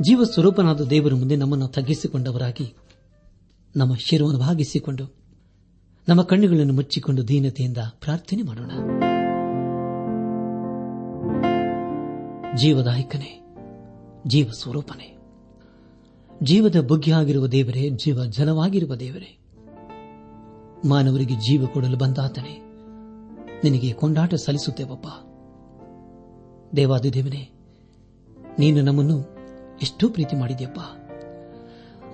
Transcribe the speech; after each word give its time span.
ಜೀವ 0.00 0.24
ಸ್ವರೂಪನಾದ 0.24 0.80
ದೇವರ 0.80 1.14
ಮುಂದೆ 1.14 1.36
ನಮ್ಮನ್ನು 1.36 1.68
ತಗ್ಗಿಸಿಕೊಂಡವರಾಗಿ 1.68 2.74
ನಮ್ಮ 3.76 3.94
ಶಿರವನ್ನು 3.96 4.40
ಭಾಗಿಸಿಕೊಂಡು 4.40 5.14
ನಮ್ಮ 6.08 6.22
ಕಣ್ಣುಗಳನ್ನು 6.22 6.72
ಮುಚ್ಚಿಕೊಂಡು 6.72 7.28
ದೀನತೆಯಿಂದ 7.28 7.78
ಪ್ರಾರ್ಥನೆ 8.00 8.42
ಮಾಡೋಣ. 8.42 8.70
ಜೀವದಾಯಕನೇ 12.56 13.46
ಜೀವ 14.26 14.50
ಸ್ವರೂಪನೇ 14.58 15.18
ಜೀವದ 16.42 16.76
ಬುಗ್ಗೆಯಾಗಿರುವ 16.80 17.46
ದೇವರೇ, 17.46 17.90
ಜೀವ 17.90 18.24
ಜಲವಾಗಿರುವ 18.24 18.94
ದೇವರೇ, 18.94 19.38
ಮಾನವರಿಗೆ 20.88 21.34
ಜೀವ 21.34 21.66
ಕೊಡಲು 21.66 21.96
ಬಂದಾತನೇ, 21.96 22.60
ನಿನಗೆ 23.64 23.92
ಕೊಂಡಾಟ 23.92 24.34
ಸಲ್ಲಿಸುತ್ತೇವಪ್ಪ. 24.34 25.06
ದೇವಾದಿದೇವನೇ, 26.76 27.50
ನೀನು 28.58 28.82
ನಮ್ಮನ್ನು 28.82 29.31
ಎಷ್ಟೋ 29.82 30.08
ಪ್ರೀತಿ 30.08 30.36
ಮಾಡಿದ್ಯಪ್ಪ. 30.36 30.80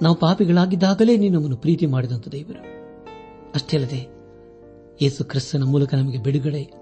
ನಾವು 0.02 0.14
ಪಾಪಿಗಳಾಗಿದ್ದಾಗಲೇ 0.14 1.16
ನೀನು 1.16 1.56
ಪ್ರೀತಿ 1.56 1.86
ಮಾಡಿದಂಥ 1.86 2.28
ದೇವರು. 2.28 2.60
ಅಷ್ಟೇ 3.54 3.76
ಅಲ್ಲದೆ, 3.76 4.08
ಯೇಸು 5.02 5.24
ಕ್ರಿಸ್ತನ 5.24 5.62
ಮೂಲಕ 5.62 5.94
ನಮಗೆ 5.94 6.18
ಬಿಡುಗಡೆ, 6.18 6.72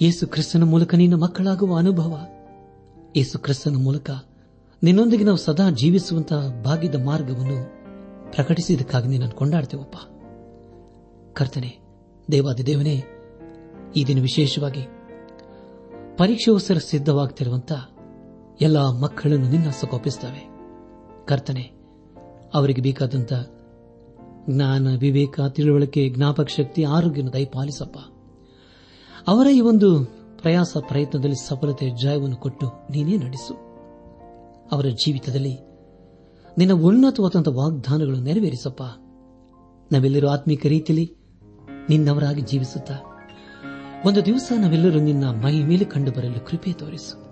ಯೇಸು 0.00 0.26
ಕ್ರಿಸ್ತನ 0.26 0.64
ಮೂಲಕ 0.64 0.94
ನಿನ್ನ 0.94 1.14
ಮಕ್ಕಳಾಗುವ 1.14 1.76
ಅನುಭವ, 1.76 2.20
ಯೇಸು 3.16 3.38
ಕ್ರಿಸ್ತನ 3.38 3.76
ಮೂಲಕ 3.76 4.10
ನಿನ್ನೊಂದಿಗೆ 4.82 5.24
ನಾವು 5.24 5.36
ಸದಾ 5.36 5.70
ಜೀವಿಸುವಂತಹ 5.70 6.62
ಭಾಗ್ಯದ 6.64 7.04
ಮಾರ್ಗವನ್ನು 7.04 7.58
ಪ್ರಕಟಿಸಿದ್ದಕ್ಕಾಗಿ 8.32 9.08
ನಿನ್ನನ್ನು 9.08 9.36
ಕೊಂಡಾಡ್ತೇವಪ್ಪ. 9.36 9.96
ಕರ್ತನೆ 11.36 11.78
ದೇವಾದಿದೇವನೇ 12.32 13.02
ಈ 13.96 14.04
ದಿನ 14.04 14.20
ವಿಶೇಷವಾಗಿ 14.20 14.82
ಪರೀಕ್ಷೆಗೋಸ್ಕರ 16.16 16.78
ಸಿದ್ಧವಾಗುತ್ತಿರುವಂತಹ 16.78 17.97
ಎಲ್ಲ 18.60 18.78
ಮಕ್ಕಳನ್ನು 19.00 19.50
ನಿನ್ನ 19.50 19.66
ಹಸ್ತಕ್ಕೊಪ್ಪಿಸ್ತವೆ 19.66 20.42
ಕರ್ತನೆ, 21.26 21.70
ಅವರಿಗೆ 22.54 22.82
ಬೇಕಾದಂತ 22.82 23.32
ಜ್ಞಾನ, 24.50 24.96
ವಿವೇಕ, 24.98 25.40
ತಿಳುವಳಿಕೆ, 25.40 26.08
ಜ್ಞಾಪಕ 26.08 26.48
ಶಕ್ತಿ, 26.48 26.84
ಆರೋಗ್ಯವನ್ನು 26.84 27.32
ದಯಪಾಲಿಸಪ್ಪ. 27.32 27.98
ಅವರ 29.28 29.46
ಈ 29.46 29.60
ಒಂದು 29.60 30.04
ಪ್ರಯಾಸ 30.42 30.76
ಪ್ರಯತ್ನದಲ್ಲಿ 30.88 31.48
ಸಫಲತೆ, 31.48 31.90
ಜಯವನ್ನು 31.90 32.36
ಕೊಟ್ಟು 32.36 32.66
ನೀನೇ 32.90 33.16
ನಡೆಸು. 33.16 33.54
ಅವರ 34.72 34.86
ಜೀವಿತದಲ್ಲಿ 35.04 35.54
ನಿನ್ನ 36.58 36.72
ಉನ್ನತವಾದಂಥ 36.72 37.48
ವಾಗ್ದಾನಗಳು 37.48 38.20
ನೆರವೇರಿಸಪ್ಪ. 38.20 38.82
ನಾವೆಲ್ಲರೂ 39.92 40.28
ಆತ್ಮೀಕ 40.28 40.66
ರೀತಿಯಲ್ಲಿ 40.66 41.16
ನಿನ್ನವರಾಗಿ 41.88 42.40
ಜೀವಿಸುತ್ತಾ, 42.40 42.94
ಒಂದು 44.06 44.26
ದಿವಸ 44.26 44.52
ನಾವೆಲ್ಲರೂ 44.60 45.00
ನಿನ್ನ 45.00 45.24
ಮೈ 45.24 45.62
ಮೇಲೆ 45.62 45.84
ಕಂಡು 45.84 46.10
ಬರಲು 46.10 46.46
ಕೃಪೆ 46.46 46.72
ತೋರಿಸು. 46.72 47.27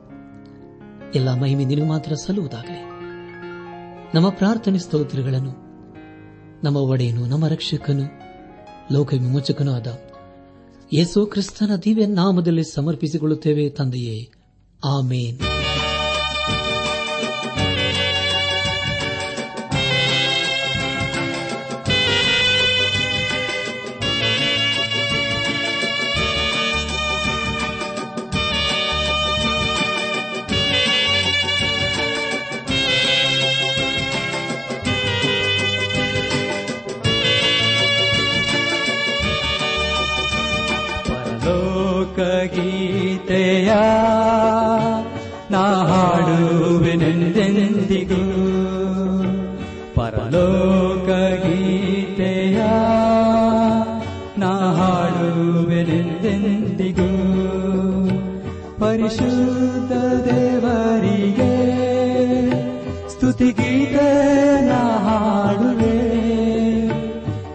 ಎಲ್ಲ 1.14 1.40
ಮಹಿಮೆ 1.40 1.64
ನಿನಗೆ 1.64 1.86
ಮಾತ್ರ 1.86 2.14
ಸಲ್ಲುವುದಾಗಲಿ. 2.14 2.96
ನಮ್ಮ 4.14 4.28
ಪ್ರಾರ್ಥನೆ 4.28 4.78
ಸ್ತೋತ್ರಗಳನ್ನು, 4.78 5.50
ನಮ್ಮ 6.64 6.76
ಒಡೆಯನು, 6.76 7.26
ನಮ್ಮ 7.26 7.46
ರಕ್ಷಕನು 7.46 8.26
ಲೋಕ 8.92 9.12
ವಿಮೋಚಕನೂ 9.12 9.72
ಆದ 9.72 9.98
ಯೇಸು 10.92 11.26
ಕ್ರಿಸ್ತನ 11.26 11.76
ದಿವ್ಯ 11.76 12.06
ನಾಮದಲ್ಲಿ 12.06 12.74
ಸಮರ್ಪಿಸಿಕೊಳ್ಳುತ್ತೇವೆ 12.74 13.68
ತಂದೆಯೇ. 13.68 14.30
ಆಮೇನ್. 14.84 15.55
ಹಾಡುವೆನೆಂದೆಂದಿಗೂ 47.56 48.20
ಪರಲೋಕ 49.94 51.08
ಗೀತೆಯ 51.46 52.58
ನಾ 54.38 54.52
ಹಾಡುವೆನೆಂದೆಂದಿಗೂ. 54.72 55.88
ಪರಿಶುದ್ಧ 58.78 59.92
ದೇವರಿಗೆ 60.28 61.54
ಸ್ತುತಿಗೀತೆ 63.08 64.08
ನಾ 64.60 64.98
ಹಾಡುವೆ. 64.98 65.96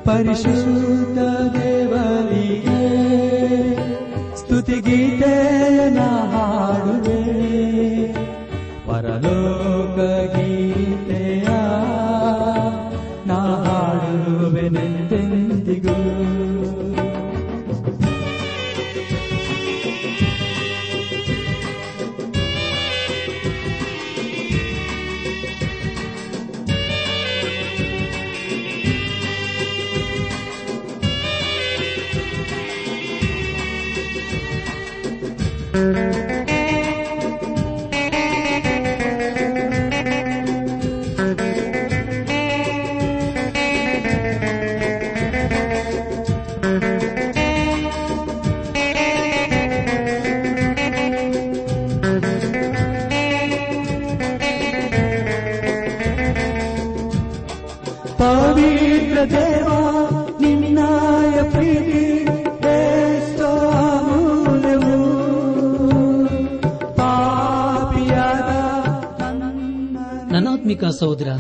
ಪರಿಶುದ್ಧ 0.03 1.19
ದೇವರಿಗೆ 1.57 2.81
ಸ್ತುತಿಗೀತೆ 4.37 5.35
ಹಾಡುವೆ 5.89 6.40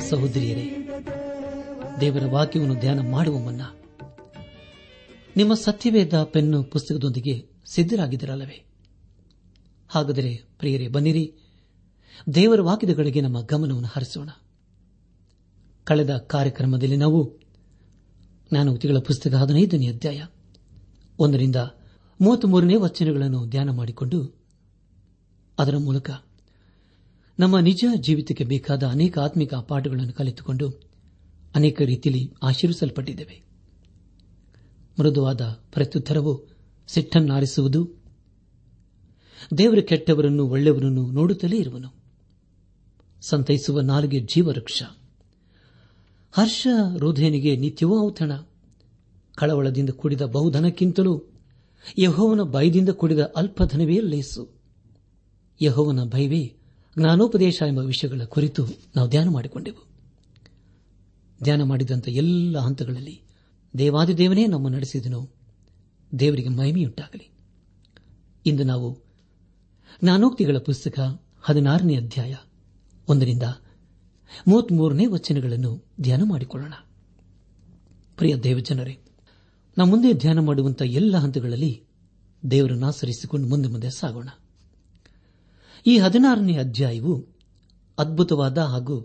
ಸಹೋದರಿಯರೇ, 0.09 0.89
ದೇವರ 1.99 2.25
ವಾಕ್ಯವನ್ನು 2.25 2.79
ಧ್ಯಾನ 2.79 3.09
ಮಾಡುವ 3.11 3.39
ಮುನ್ನ 3.39 3.61
ನಿಮ್ಮ 5.37 5.53
ಸತ್ಯವೇದ 5.53 6.23
ಪೆನ್ನು 6.23 6.63
ಪುಸ್ತಕದೊಂದಿಗೆ 6.63 7.49
ಸಿದ್ದರಾಗಿದ್ದರಲ್ಲವೇ 7.65 8.65
ಹಾಗಾದರೆ 9.89 10.43
ಪ್ರಿಯರೇ, 10.59 10.87
ಬನ್ನಿರಿ. 10.87 11.33
ದೇವರ 12.33 12.61
ವಾಕ್ಯದಗಳಿಗೆ 12.61 13.21
ನಮ್ಮ 13.21 13.41
ಗಮನವನ್ನು 13.41 13.87
ಹರಿಸೋಣ. 13.87 14.29
ಕಳೆದ 15.83 16.17
ಕಾರ್ಯಕ್ರಮದಲ್ಲಿ 16.17 16.97
ನಾವು 16.97 17.39
ಜ್ಞಾನೋಕ್ತಿಗಳ 18.49 18.97
ಪುಸ್ತಕ 18.97 19.33
ಹದಿನೈದನೇ 19.33 19.87
ಅಧ್ಯಾಯ 19.87 20.23
ಒಂದರಿಂದ 21.19 21.55
ಮೂವತ್ಮೂರನೇ 22.21 22.75
ವಚನಗಳನ್ನು 22.75 23.47
ಧ್ಯಾನ 23.47 23.69
ಮಾಡಿಕೊಂಡು 23.69 24.41
ಅದರ 25.59 25.77
ಮೂಲಕ 25.77 26.09
ನಮ್ಮ 27.41 27.59
ನಿಜ 27.59 27.85
ಜೀವಿತಕ್ಕೆ 27.95 28.43
ಬೇಕಾದ 28.43 28.83
ಅನೇಕ 28.83 29.19
ಆತ್ಮಿಕ 29.19 29.53
ಪಾಠಗಳನ್ನು 29.53 30.13
ಕಲಿತುಕೊಂಡು 30.13 30.69
ಅನೇಕ 31.55 31.81
ರೀತಿಯಲ್ಲಿ 31.81 32.33
ಆಶೀರ್ವಿಸಲ್ಪಟ್ಟಿದ್ದೇವೆ. 32.43 33.41
ಮೃದುವಾದ 34.99 35.41
ಪ್ರತ್ಯುತ್ತರವು 35.73 36.47
ಸಿಟ್ಟನ್ನಾರಿಸುವುದು, 36.87 38.03
ದೇವರ 39.57 39.79
ಕೆಟ್ಟವರನ್ನು 39.79 40.47
ಒಳ್ಳೆಯವರನ್ನು 40.47 41.11
ನೋಡುತ್ತಲೇ 41.11 41.57
ಇರುವನು. 41.57 41.95
ಸಂತೈಸುವ 43.21 43.79
ನಾಲಿಗೆ 43.79 44.19
ಜೀವವೃಕ್ಷ. 44.19 44.83
ಹರ್ಷ 46.31 46.67
ಹೃದಯನಿಗೆ 46.99 47.55
ನಿತ್ಯವೂ 47.55 48.01
ಔತಣ. 48.01 48.31
ಕಳವಳದಿಂದ 49.35 49.89
ಕೂಡಿದ 49.89 50.21
ಬಹುಧನಕ್ಕಿಂತಲೂ 50.21 51.23
ಯಹೋವನ 51.99 52.41
ಭಯದಿಂದ 52.41 52.89
ಕೂಡಿದ 52.89 53.19
ಅಲ್ಪಧನವೇ 53.35 53.99
ಲೇಸು. 53.99 54.49
ಯಹೋವನ 55.61 56.03
ಭಯವೇ 56.03 56.57
ಜ್ಞಾನೋಪದೇಶ 56.99 57.63
ಎಂಬ 57.67 57.79
ವಿಷಯಗಳ 57.79 58.21
ಕುರಿತು 58.23 58.67
ನಾವು 58.95 59.09
ಧ್ಯಾನ 59.09 59.29
ಮಾಡಿಕೊಂಡೆವು. 59.29 59.85
ಧ್ಯಾನ 61.43 61.63
ಮಾಡಿದಂಥ 61.63 62.09
ಎಲ್ಲ 62.09 62.59
ಹಂತಗಳಲ್ಲಿ 62.59 63.21
ದೇವಾದಿದೇವನೇ 63.77 64.45
ನಮ್ಮ 64.45 64.69
ನಡೆಸಿದನು. 64.69 65.29
ದೇವರಿಗೆ 66.19 66.49
ಮಹಿಮೆಯುಂಟಾಗಲಿ. 66.49 67.31
ಇಂದು 68.45 68.63
ನಾವು 68.63 68.97
ಜ್ಞಾನೋಕ್ತಿಗಳ 70.03 70.57
ಪುಸ್ತಕ 70.57 71.21
ಹದಿನಾರನೇ 71.41 71.95
ಅಧ್ಯಾಯ 71.95 72.35
ಒಂದರಿಂದ 73.09 73.43
ಮೂವತ್ಮೂರನೇ 74.47 75.05
ವಚನಗಳನ್ನು 75.05 75.85
ಧ್ಯಾನ 76.01 76.21
ಮಾಡಿಕೊಳ್ಳೋಣ. 76.23 76.73
ಪ್ರಿಯ 78.17 78.35
ದೇವಜನರೇ 78.35 78.99
ನಮ್ಮ 79.77 79.91
ಮುಂದೆ 79.91 80.13
ಧ್ಯಾನ 80.13 80.39
ಮಾಡುವಂತಹ 80.39 80.85
ಎಲ್ಲ 80.85 81.17
ಹಂತಗಳಲ್ಲಿ 81.17 81.83
ದೇವರನ್ನು 82.51 82.87
ಆಚರಿಸಿಕೊಂಡು 82.87 83.47
ಮುಂದೆ 83.47 83.69
ಮುಂದೆ 83.69 83.89
ಸಾಗೋಣ. 83.89 84.29
ಈ 85.87 85.97
ಹದಿನಾರನೇ 85.97 86.57
ಅಧ್ಯಾಯವು 86.57 87.27
ಅದ್ಭುತವಾದ 87.99 88.57
ಹಾಗೂ 88.57 89.01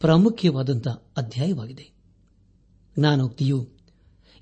ಪ್ರಾಮುಖ್ಯವಾದಂಥ 0.00 0.88
ಅಧ್ಯಾಯವಾಗಿದೆ. 0.88 1.90
ಜ್ಞಾನೋಕ್ತಿಯು 2.98 3.68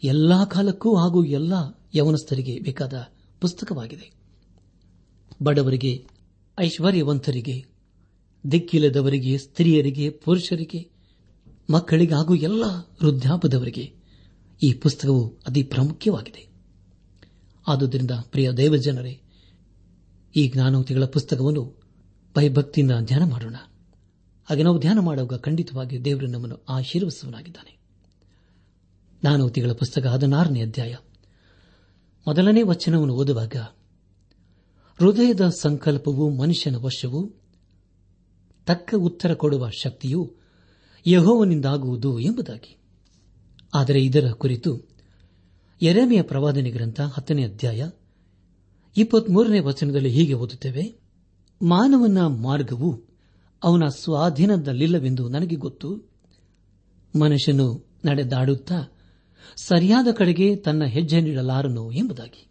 ಎಲ್ಲಾ 0.04 0.44
ಕಾಲಕ್ಕೂ 0.44 0.96
ಹಾಗೂ 0.96 1.24
ಎಲ್ಲ 1.24 1.52
ಯವನಸ್ಥರಿಗೆ 1.94 2.60
ಬೇಕಾದ 2.60 3.08
ಪುಸ್ತಕವಾಗಿದೆ. 3.40 4.12
ಬಡವರಿಗೆ, 5.42 6.06
ಐಶ್ವರ್ಯವಂತರಿಗೆ, 6.60 7.64
ದಿಕ್ಕಿಲ್ಲದವರಿಗೆ, 8.52 9.38
ಸ್ತ್ರೀಯರಿಗೆ, 9.38 10.10
ಪುರುಷರಿಗೆ, 10.10 10.90
ಮಕ್ಕಳಿಗೆ 11.72 12.14
ಹಾಗೂ 12.14 12.34
ಎಲ್ಲ 12.34 12.64
ವೃದ್ಧಾಪದವರಿಗೆ 13.02 13.94
ಈ 14.62 14.72
ಪುಸ್ತಕವು 14.72 15.28
ಅತಿ 15.48 15.62
ಪ್ರಾಮುಖ್ಯವಾಗಿದೆ. 15.62 16.48
ಆದುದರಿಂದ 17.68 18.10
ಪ್ರಿಯ 18.10 18.52
ದೇವಜನರೇ 18.52 19.21
ಈ 20.36 20.48
ಜ್ಞಾನೋಕ್ತಿಗಳ 20.48 21.04
ಪುಸ್ತಕವನ್ನು 21.04 21.82
ಭಯಭಕ್ತಿಯಿಂದ 22.36 22.92
ಧ್ಯಾನ 23.00 23.24
ಮಾಡೋಣ. 23.30 23.54
ಹಾಗೆ 24.44 24.62
ನಾವು 24.62 24.78
ಧ್ಯಾನ 24.78 24.98
ಮಾಡುವಾಗ 24.98 25.38
ಖಂಡಿತವಾಗಿ 25.38 26.04
ದೇವರು 26.04 26.26
ನಮ್ಮನ್ನು 26.26 26.64
ಆಶೀರ್ವಸುವನಾಗಿದ್ದಾನೆ 26.68 27.82
ಜ್ಞಾನೋತಿಗಳ 29.20 29.72
ಪುಸ್ತಕ 29.72 30.06
ಹದಿನಾರನೇ 30.06 30.62
ಅಧ್ಯಾಯ. 30.62 30.96
ಮೊದಲನೇ 32.26 32.62
ವಚನವನ್ನು 32.62 33.14
ಓದುವಾಗ, 33.14 33.56
ಹೃದಯದ 34.98 35.48
ಸಂಕಲ್ಪವು 35.48 36.30
ಮನುಷ್ಯನ 36.30 36.76
ವಶವು, 36.76 37.32
ತಕ್ಕ 38.66 38.94
ಉತ್ತರ 38.98 39.34
ಕೊಡುವ 39.34 39.70
ಶಕ್ತಿಯು 39.70 40.36
ಯಹೋವನಿಂದಾಗುವುದು 41.06 42.18
ಎಂಬುದಾಗಿ. 42.18 42.76
ಆದರೆ 43.74 44.04
ಇದರ 44.04 44.30
ಕುರಿತು 44.30 44.88
ಎರೆಮೆಯ 45.82 46.22
ಪ್ರವಾದನೆ 46.22 46.70
ಗ್ರಂಥ 46.70 47.00
ಹತ್ತನೇ 47.00 47.44
ಅಧ್ಯಾಯ 47.44 47.90
ಇಪ್ಪತ್ಮೂರನೇ 48.96 49.58
ವಚನದಲ್ಲಿ 49.58 50.10
ಹೀಗೆ 50.10 50.34
ಓದುತ್ತೇವೆ, 50.34 51.00
ಮಾನವನ 51.62 52.26
ಮಾರ್ಗವು 52.26 53.04
ಅವನ 53.62 53.82
ಸ್ವಾಧೀನದಲ್ಲಿಲ್ಲವೆಂದು 53.88 55.28
ನನಗೆ 55.28 55.56
ಗೊತ್ತು. 55.56 56.10
ಮನುಷ್ಯನು 57.20 57.86
ನಡೆದಾಡುತ್ತಾ 58.04 58.92
ಸರಿಯಾದ 59.56 60.06
ಕಡೆಗೆ 60.12 60.56
ತನ್ನ 60.56 60.84
ಹೆಜ್ಜೆ 60.84 61.20
ನೀಡಲಾರನು 61.20 61.92
ಎಂಬುದಾಗಿ. 61.92 62.48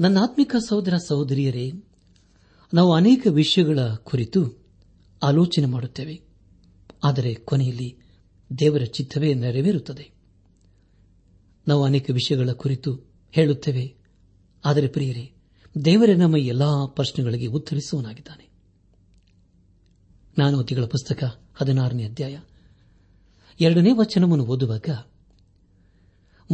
ನನ್ನ 0.00 0.18
ಆತ್ಮಿಕ 0.18 0.56
ಸಹೋದರ 0.68 0.96
ಸಹೋದರಿಯರೇ, 0.96 1.72
ನಾವು 2.74 2.94
ಅನೇಕ 2.94 3.26
ವಿಷಯಗಳ 3.26 3.78
ಕುರಿತು 3.94 4.64
ಆಲೋಚನೆ 5.22 5.66
ಮಾಡುತ್ತೇವೆ. 5.66 6.20
ಆದರೆ 7.04 7.34
ಕೊನೆಯಲ್ಲಿ 7.34 7.96
ದೇವರ 8.58 8.82
ಚಿತ್ತವೇ 8.84 9.34
ನೆರವೇರುತ್ತದೆ. 9.34 10.10
ನಾವು 11.68 11.84
ಅನೇಕ 11.84 12.10
ವಿಷಯಗಳ 12.10 12.50
ಕುರಿತು 12.50 13.00
ಹೇಳುತ್ತೇವೆ. 13.30 13.97
ಆದರೆ 14.68 14.88
ಪ್ರಿಯರೇ, 14.88 15.32
ದೇವರೇ 15.84 16.14
ನಮ್ಮ 16.14 16.36
ಎಲ್ಲಾ 16.36 16.86
ಪ್ರಶ್ನೆಗಳಿಗೆ 16.86 17.46
ಉತ್ತರಿಸುವನಾಗಿದ್ದಾನೆ 17.46 18.48
ಜ್ಞಾನವತಿಗಳ 20.36 20.84
ಪುಸ್ತಕ 20.84 21.40
ಹದಿನಾರನೇ 21.54 22.04
ಅಧ್ಯಾಯ. 22.04 22.40
ಎರಡನೇ 23.60 23.92
ವಚನವನ್ನು 23.92 24.44
ಓದುವಾಗ, 24.44 24.88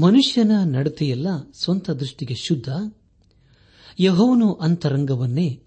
ಮನುಷ್ಯನ 0.01 0.51
ನಡತೆಯೆಲ್ಲ 0.65 1.27
ಸ್ವಂತ 1.65 1.91
ದೃಷ್ಟಿಗೆ 1.91 2.35
ಶುದ್ಧ, 2.35 2.69
ಯಹೋವನು 4.01 4.53
ಅಂತರಂಗವನ್ನೇ 4.53 5.63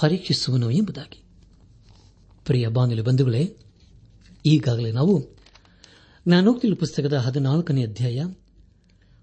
ಪರೀಕ್ಷಿಸುವನು 0.00 0.70
ಎಂಬುದಾಗಿ. 0.70 1.22
ಪ್ರಿಯ 2.44 2.68
ಬಾನುಲಿ 2.68 3.02
ಬಂಧುಗಳೇ, 3.02 3.56
ಈಗಾಗಲೇ 4.46 4.92
ನಾವು 4.92 5.36
ಜ್ಞಾನೋಕ್ತಿಲು 6.28 6.76
ಪುಸ್ತಕದ 6.76 7.12
ಹದಿನಾಲ್ಕನೇ 7.12 7.82
ಅಧ್ಯಾಯ 7.82 8.24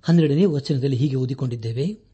ಹನ್ನೆರಡನೇ 0.01 0.45
ವಚನದಲ್ಲಿ 0.45 0.95
ಹೀಗೆ 0.95 1.15
ಓದಿಕೊಂಡಿದ್ದೇವೆ. 1.15 2.10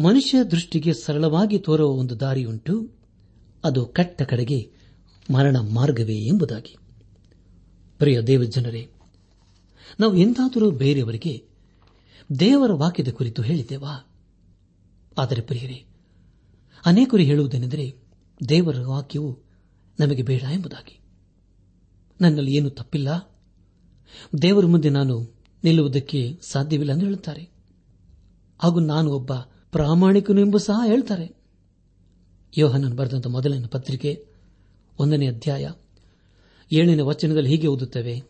ಮನುಷ್ಯ 0.00 0.44
ದೃಷ್ಟಿಗೆ 0.44 0.94
ಸರಳವಾಗಿ 0.94 1.58
ತೋರುವ 1.58 1.90
ಒಂದು 1.90 2.20
ದಾರಿಯುಂಟು, 2.20 2.90
ಅದು 3.64 3.86
ಕಟ್ಟ 3.86 4.22
ಕಡೆಗೆ 4.22 4.72
ಮರಣ 5.32 5.56
ಮಾರ್ಗವೇ 5.56 6.16
ಎಂಬುದಾಗಿ. 6.16 6.76
ಪ್ರಿಯ 7.98 8.20
ದೇವಜನರೇ, 8.20 8.90
ನಾವು 10.00 10.16
ಎಂದಾದರೂ 10.16 10.70
ಬೇರೆಯವರಿಗೆ 10.70 11.48
ದೇವರ 12.38 12.72
ವಾಕ್ಯದ 12.72 13.08
ಕುರಿತು 13.08 13.42
ಹೇಳಿದ್ದೇವಾ? 13.42 14.08
ಆದರೆ 15.18 15.42
ಪ್ರಿಯರೇ, 15.42 15.84
ಅನೇಕರು 16.86 17.22
ಹೇಳುವುದೇನೆಂದರೆ, 17.22 17.96
ದೇವರ 18.48 18.80
ವಾಕ್ಯವು 18.86 19.38
ನಮಗೆ 20.00 20.22
ಬೇಡ 20.22 20.42
ಎಂಬುದಾಗಿ. 20.52 21.00
ನನ್ನಲ್ಲಿ 22.20 22.52
ಏನು 22.54 22.70
ತಪ್ಪಿಲ್ಲ? 22.70 23.38
ದೇವರ 24.42 24.66
ಮುಂದೆ 24.66 24.90
ನಾನು 24.90 25.34
ನಿಲ್ಲುವುದಕ್ಕೆ 25.64 26.38
ಸಾಧ್ಯವಿಲ್ಲ 26.42 26.92
ಎಂದು 26.92 27.04
ಹೇಳುತ್ತಾರೆ. 27.04 27.48
ಹಾಗೂ 28.58 28.80
ನಾನು 28.80 29.10
ಒಬ್ಬ 29.10 29.32
ಪ್ರಾಮಾಣಿಕನು 29.72 30.40
ಎಂಬ 30.40 30.56
ಸಹ 30.56 30.80
ಹೇಳ್ತಾರೆ. 30.86 31.40
ಯೋಹನನ್ 32.58 32.96
ಬರೆದಂತ 32.96 33.26
ಮೊದಲನೇ 33.26 33.66
ಪತ್ರಿಕೆ, 33.66 34.26
ಒಂದನೇ 34.98 35.28
ಅಧ್ಯಾಯ, 35.28 35.70
ಏಳನೇ 36.72 37.02
ವಚನದಲ್ಲಿ 37.02 37.50
ಹೀಗೆ 37.50 37.66
ಓದುತ್ತವೆ. 37.66 38.22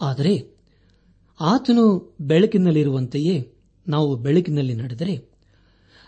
ಆದರೆ 0.00 0.58
ಆತನು 1.40 2.16
ಬೆಳಕಿನಲ್ಲಿರುವಂತೆಯೇ 2.20 3.54
ನಾವು 3.88 4.16
ಬೆಳಕಿನಲ್ಲಿ 4.16 4.74
ನಡೆದರೆ 4.74 5.30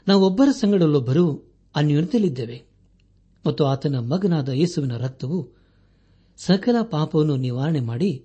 ನಾವು 0.09 0.27
ಒಬ್ಬರ 0.27 0.49
ಸಂಗಡಲ್ಲೊಬ್ಬರು 0.51 1.55
ಅನ್ಯೋನ್ಯತೆಯಲ್ಲಿದ್ದೇವೆ 1.77 2.65
ಮತ್ತು 3.47 3.65
ಆತನ 3.65 3.99
ಮಗನಾದ 3.99 4.49
ಯೇಸುವಿನ 4.49 4.97
ರಕ್ತವು 4.97 5.49
ಸಕಲ 6.37 6.77
ಪಾಪವನ್ನು 6.83 7.37
ನಿವಾರಣೆ 7.37 7.81
ಮಾಡಿ 7.81 8.25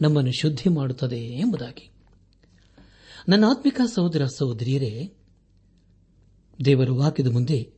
ನಮ್ಮನ್ನು 0.00 0.32
ಶುದ್ಧಿ 0.32 0.68
ಮಾಡುತ್ತದೆ 0.68 1.16
ಎಂಬುದಾಗಿ. 1.16 1.90
ನನ್ನ 3.28 3.44
ಆತ್ಮಿಕ 3.44 3.80
ಸಹೋದರ 3.94 4.24
ಸಹೋದರಿಯರೇ 4.24 5.17
ದೇವರು 6.64 6.96
ವಾಕ್ಯದ 6.96 7.26
ಮುಂದೆ 7.26 7.70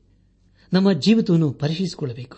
ನಮ್ಮ 0.72 0.92
ಜೀವಿತವನ್ನು 0.92 1.52
ಪರಿಶೀಲಿಸಿಕೊಳ್ಳಬೇಕು. 1.52 2.36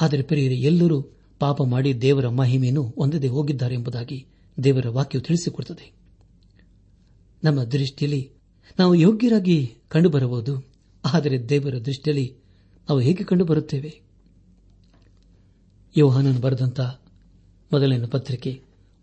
ಆದರೆ 0.00 0.22
ಪ್ರಿಯರೇ, 0.22 0.54
ಎಲ್ಲರೂ 0.54 1.02
ಪಾಪ 1.38 1.62
ಮಾಡಿ 1.62 2.02
ದೇವರ 2.02 2.28
ಮಹಿಮೆಯನ್ನು 2.28 2.82
ಹೊಂದದೆ 2.82 3.28
ಹೋಗಿದ್ದಾರೆ 3.28 3.74
ಎಂಬುದಾಗಿ 3.74 4.26
ದೇವರ 4.64 4.88
ವಾಕ್ಯವು 4.88 5.24
ತಿಳಿಸಿಕೊಡುತ್ತದೆ. 5.24 5.92
ನಮ್ಮ 7.44 7.64
ದೃಷ್ಟಿಯಲ್ಲಿ 7.64 8.30
ನಾವು 8.78 8.94
ಯೋಗ್ಯರಾಗಿ 8.94 9.74
ಕಂಡುಬರಬಹುದು, 9.88 10.68
ಆದರೆ 11.04 11.48
ದೇವರ 11.48 11.78
ದೃಷ್ಟಿಯಲ್ಲಿ 11.78 12.34
ನಾವು 12.88 13.00
ಹೇಗೆ 13.00 13.24
ಕಂಡುಬರುತ್ತೇವೆ? 13.24 14.00
ಯೋಹಾನನು 15.96 16.40
ಬರೆದಂತಹ 16.40 17.00
ಮೊದಲನೇ 17.72 18.06
ಪತ್ರಿಕೆ 18.06 18.62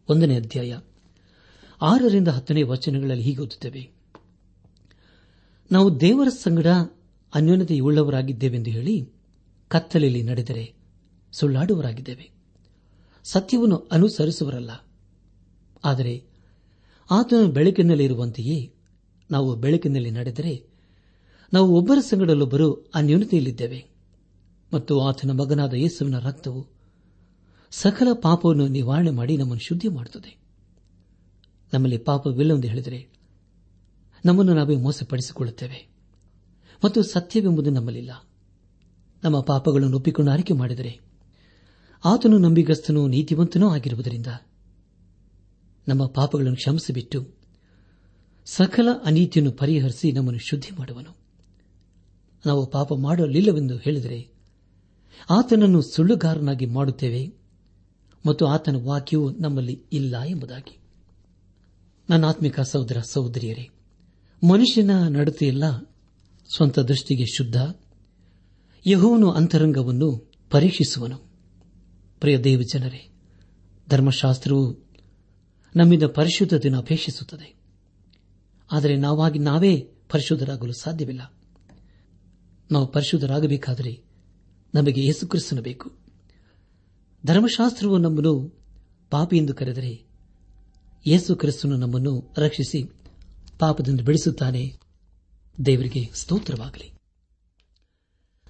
ಒಂದನೇ 0.09 0.35
ಅಧ್ಯಾಯ 0.35 0.79
ಆರರಿಂದ 1.81 2.27
ಹತ್ತನೇ 2.27 2.63
ವಚನಗಳಲ್ಲಿ 2.63 3.23
ಹೀಗೆ 3.23 3.41
ಓದುತ್ತೇವೆ. 3.41 3.96
ನಾವು 5.71 6.01
ದೇವರ 6.01 6.29
ಸಂಗಡ 6.29 6.67
ಅನ್ಯೋನ್ಯತೆಯುಳ್ಳವರಾಗಿದ್ದೇವೆಂದು 7.35 8.69
ಹೇಳಿ 8.69 9.09
ಕತ್ತಲೆಯಲ್ಲಿ 9.67 10.23
ನಡೆದರೆ 10.23 10.73
ಸುಳ್ಳಾಡುವರಾಗಿದ್ದೇವೆ 11.31 12.31
ಸತ್ಯವನ್ನು 13.23 13.75
ಅನುಸರಿಸುವರಲ್ಲ 13.75 14.71
ಆದರೆ 15.85 16.23
ಆತನ 17.11 17.45
ಬೆಳಕಿನಲ್ಲಿರುವಂತೆಯೇ 17.45 18.73
ನಾವು 19.31 19.55
ಬೆಳಕಿನಲ್ಲಿ 19.55 20.11
ನಡೆದರೆ 20.11 20.67
ನಾವು 21.53 21.75
ಒಬ್ಬರ 21.75 21.99
ಸಂಗಡಲ್ಲೊಬ್ಬರು 21.99 22.73
ಅನ್ಯೋನ್ಯತೆಯಲ್ಲಿದ್ದೇವೆ. 22.73 23.85
ಮತ್ತು 24.73 24.99
ಆತನ 24.99 25.31
ಮಗನಾದ 25.31 25.73
ಯೇಸುವಿನ 25.73 26.19
ರಕ್ತವು 26.19 26.67
ಸಕಲ 27.71 28.07
ಪಾಪವನ್ನು 28.21 28.67
ನಿವಾರಣೆ 28.67 29.11
ಮಾಡಿ 29.11 29.37
ನಮ್ಮನ್ನು 29.37 29.67
ಶುದ್ಧಿ 29.67 29.87
ಮಾಡುತ್ತದೆ 29.87 30.37
ನಮ್ಮಲ್ಲಿ 31.73 31.97
ಪಾಪವಿಲ್ಲವೆಂದು 31.97 32.67
ಹೇಳಿದರೆ 32.67 33.16
ನಮ್ಮನ್ನು 34.25 34.53
ನಾವೇ 34.53 34.75
ಮೋಸಪಡಿಸಿಕೊಳ್ಳುತ್ತೇವೆ. 34.75 35.89
ಮತ್ತು 36.85 37.03
ಸತ್ಯವೆಂಬುದು 37.03 37.69
ನಮ್ಮಲ್ಲಿಲ್ಲ. 37.69 38.11
ನಮ್ಮ 39.23 39.39
ಪಾಪಗಳನ್ನು 39.39 39.97
ಒಪ್ಪಿಕೊಂಡು 39.97 40.31
ಆರಿಕೆ 40.31 40.53
ಮಾಡಿದರೆ 40.53 40.99
ಆತನು 42.05 42.37
ನಂಬಿಗಸ್ತನೂ 42.37 43.07
ನೀತಿವಂತನೂ 43.07 43.69
ಆಗಿರುವುದರಿಂದ 43.69 44.27
ನಮ್ಮ 45.87 46.05
ಪಾಪಗಳನ್ನು 46.05 46.55
ಕ್ಷಮಿಸಿಬಿಟ್ಟು 46.55 47.35
ಸಕಲ 48.45 48.87
ಅನೀತಿಯನ್ನು 49.05 49.51
ಪರಿಹರಿಸಿ 49.51 50.11
ನಮ್ಮನ್ನು 50.11 50.39
ಶುದ್ಧಿ 50.39 50.71
ಮಾಡುವನು. 50.79 51.17
ನಾವು 52.45 52.65
ಪಾಪ 52.65 52.93
ಮಾಡಲಿಲ್ಲವೆಂದು 52.93 53.77
ಹೇಳಿದರೆ 53.77 54.29
ಆತನನ್ನು 55.29 55.81
ಸುಳ್ಳುಗಾರನಾಗಿ 55.81 56.65
ಮಾಡುತ್ತೇವೆ 56.65 57.33
ಮತ್ತು 58.25 58.45
ಆತನ 58.45 58.75
ವಾಕ್ಯವು 58.75 59.29
ನಮ್ಮಲ್ಲಿ 59.29 59.83
ಇಲ್ಲ 59.91 60.21
ಎಂಬುದಾಗಿ. 60.21 60.77
ನನ್ನ 62.09 62.25
ಆತ್ಮಿಕ 62.25 62.59
ಸಹೋದರ 62.59 62.97
ಸಹೋದರಿಯರೇ 62.99 63.69
ಮನುಷ್ಯನ 64.43 65.07
ನಡತೆಯೆಲ್ಲ 65.07 65.79
ಸ್ವಂತ 66.55 66.79
ದೃಷ್ಟಿಗೆ 66.79 67.25
ಶುದ್ಧ. 67.25 67.57
ಯಹೋವನು 68.87 69.31
ಅಂತರಂಗವನ್ನು 69.31 70.31
ಪರೀಕ್ಷಿಸುವನು. 70.51 71.17
ಪ್ರಿಯ 72.19 72.37
ದೇವಜನರೇ, 72.37 73.09
ಧರ್ಮಶಾಸ್ತ್ರವು 73.89 74.89
ನಮ್ಮಿಂದ 75.75 76.03
ಪರಿಶುದ್ಧತೆಯನ್ನು 76.03 76.79
ಅಪೇಕ್ಷಿಸುತ್ತದೆ. 76.79 77.55
ಆದರೆ 78.71 78.95
ನಾವಾಗಿ 78.95 79.39
ನಾವೇ 79.39 79.77
ಪರಿಶುದ್ಧರಾಗಲು 80.09 80.73
ಸಾಧ್ಯವಿಲ್ಲ. 80.73 81.33
ನಾವು 82.71 82.87
ಪರಿಶುದ್ಧರಾಗಬೇಕಾದರೆ 82.87 84.03
ನಮಗೆ 84.75 85.05
ಯೇಸುಕ್ರಿಸ್ತನು 85.05 85.61
ಬೇಕು. 85.61 85.91
ಧರ್ಮಶಾಸ್ತ್ರವು 87.25 87.97
ನಮ್ಮನ್ನು 87.97 88.59
ಪಾಪಿ 89.11 89.37
ಎಂದು 89.37 89.53
ಕರೆದರೆ 89.53 90.07
ಯೇಸು 91.07 91.35
ಕ್ರಿಸ್ತನು 91.35 91.77
ನಮ್ಮನ್ನು 91.77 92.33
ರಕ್ಷಿಸಿ 92.37 92.91
ಪಾಪದಿಂದ 93.59 94.01
ಬಿಡಿಸುತ್ತಾನೆ. 94.01 94.79
ದೇವರಿಗೆ 95.65 96.11
ಸ್ತೋತ್ರವಾಗಲಿ. 96.13 96.93